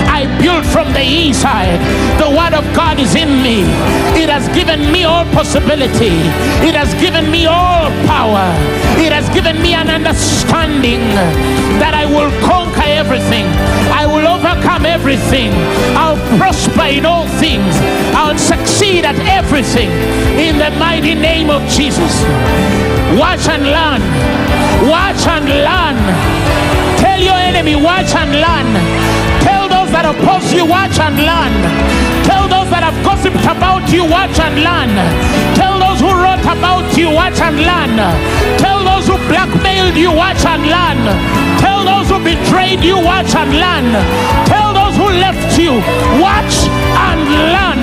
[0.08, 1.76] I build from the inside.
[2.24, 3.68] The word of God is in me.
[4.16, 6.16] It has given me all possibility.
[6.64, 8.48] It has given me all power.
[8.96, 11.04] It has given me an understanding
[11.84, 12.61] that I will conquer
[12.92, 13.46] everything.
[13.92, 15.52] I will overcome everything.
[15.96, 17.74] I'll prosper in all things.
[18.14, 19.90] I'll succeed at everything
[20.40, 22.14] in the mighty name of Jesus.
[23.18, 24.02] Watch and learn.
[24.90, 25.98] Watch and learn.
[26.98, 28.70] Tell your enemy, watch and learn.
[29.42, 29.61] Tell
[30.12, 31.54] oppose you, watch and learn.
[32.28, 34.92] Tell those that have gossiped about you, watch and learn.
[35.56, 37.96] Tell those who wrote about you, watch and learn.
[38.60, 41.00] Tell those who blackmailed you, watch and learn.
[41.64, 43.88] Tell those who betrayed you, watch and learn.
[44.52, 45.80] Tell those who left you,
[46.20, 46.56] watch
[47.08, 47.24] and
[47.56, 47.82] learn.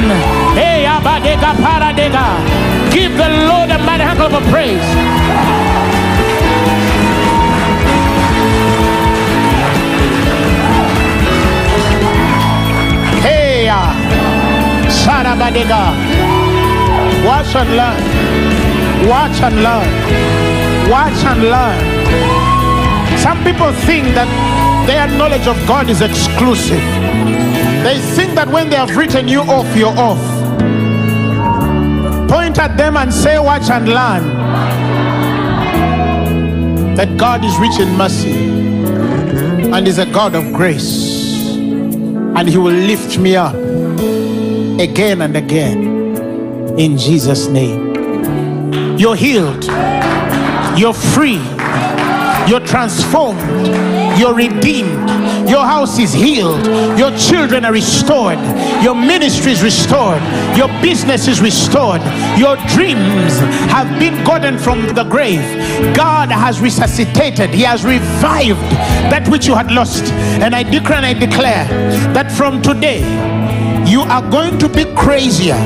[0.53, 2.29] Hey, abadega paradega.
[2.93, 5.58] Give the Lord a mighty hand of praise.
[15.09, 15.85] Sarabadega.
[17.25, 19.09] Watch and learn.
[19.09, 19.89] Watch and learn.
[20.91, 21.81] Watch and learn.
[23.17, 24.29] Some people think that
[24.87, 26.85] their knowledge of God is exclusive.
[27.85, 30.21] They think that when they have written you off, you're off.
[32.29, 34.25] Point at them and say, Watch and learn.
[36.97, 38.35] That God is rich in mercy
[39.73, 41.57] and is a God of grace.
[41.57, 43.57] And He will lift me up
[44.81, 46.79] again and again.
[46.79, 48.97] In Jesus' name.
[48.97, 49.65] You're healed,
[50.77, 51.41] you're free,
[52.49, 53.67] you're transformed,
[54.19, 55.09] you're redeemed.
[55.49, 56.67] Your house is healed,
[56.99, 58.39] your children are restored,
[58.83, 60.21] your ministry is restored,
[60.55, 62.03] your business is restored,
[62.37, 63.39] your dreams
[63.71, 65.41] have been gotten from the grave.
[65.97, 68.61] God has resuscitated, He has revived
[69.11, 70.13] that which you had lost.
[70.43, 71.67] And I declare and I declare
[72.13, 73.01] that from today,
[73.99, 75.61] you are going to be crazier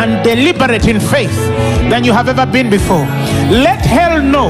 [0.00, 1.36] and deliberate in faith
[1.90, 3.04] than you have ever been before.
[3.50, 4.48] Let hell know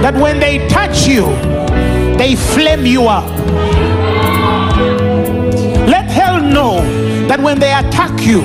[0.00, 1.24] that when they touch you,
[2.18, 3.28] they flame you up.
[5.88, 6.82] Let hell know
[7.26, 8.42] that when they attack you,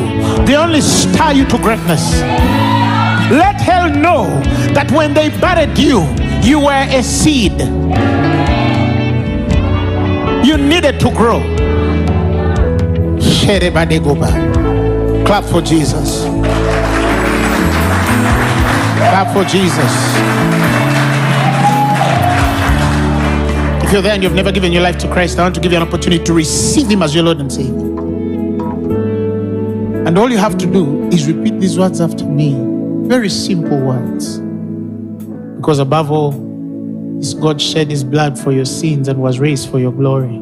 [0.48, 2.20] they only stir you to greatness.
[3.30, 4.42] Let hell know
[4.74, 6.02] that when they buried you,
[6.42, 7.60] you were a seed.
[10.44, 11.67] You needed to grow.
[15.26, 16.24] Clap for Jesus.
[18.98, 19.92] Clap for Jesus.
[23.84, 25.72] If you're there and you've never given your life to Christ, I want to give
[25.72, 27.88] you an opportunity to receive Him as your Lord and Savior.
[30.06, 32.56] And all you have to do is repeat these words after me.
[33.08, 34.40] Very simple words.
[35.58, 36.32] Because above all,
[37.20, 40.38] this God shed His blood for your sins and was raised for your glory.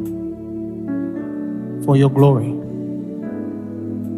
[1.86, 2.55] For your glory.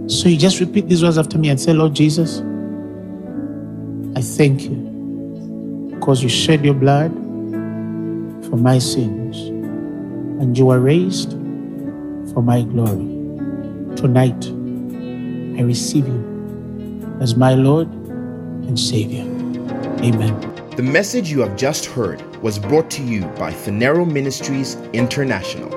[0.08, 2.40] So you just repeat these words after me and say, Lord Jesus,
[4.16, 7.12] I thank you because you shed your blood
[8.50, 9.38] for my sins
[10.42, 11.32] and you were raised
[12.34, 13.06] for my glory.
[13.98, 14.48] Tonight,
[15.60, 19.24] I receive you as my Lord and Savior.
[20.06, 20.40] Amen.
[20.78, 25.77] The message you have just heard was brought to you by Phaneroo Ministries International.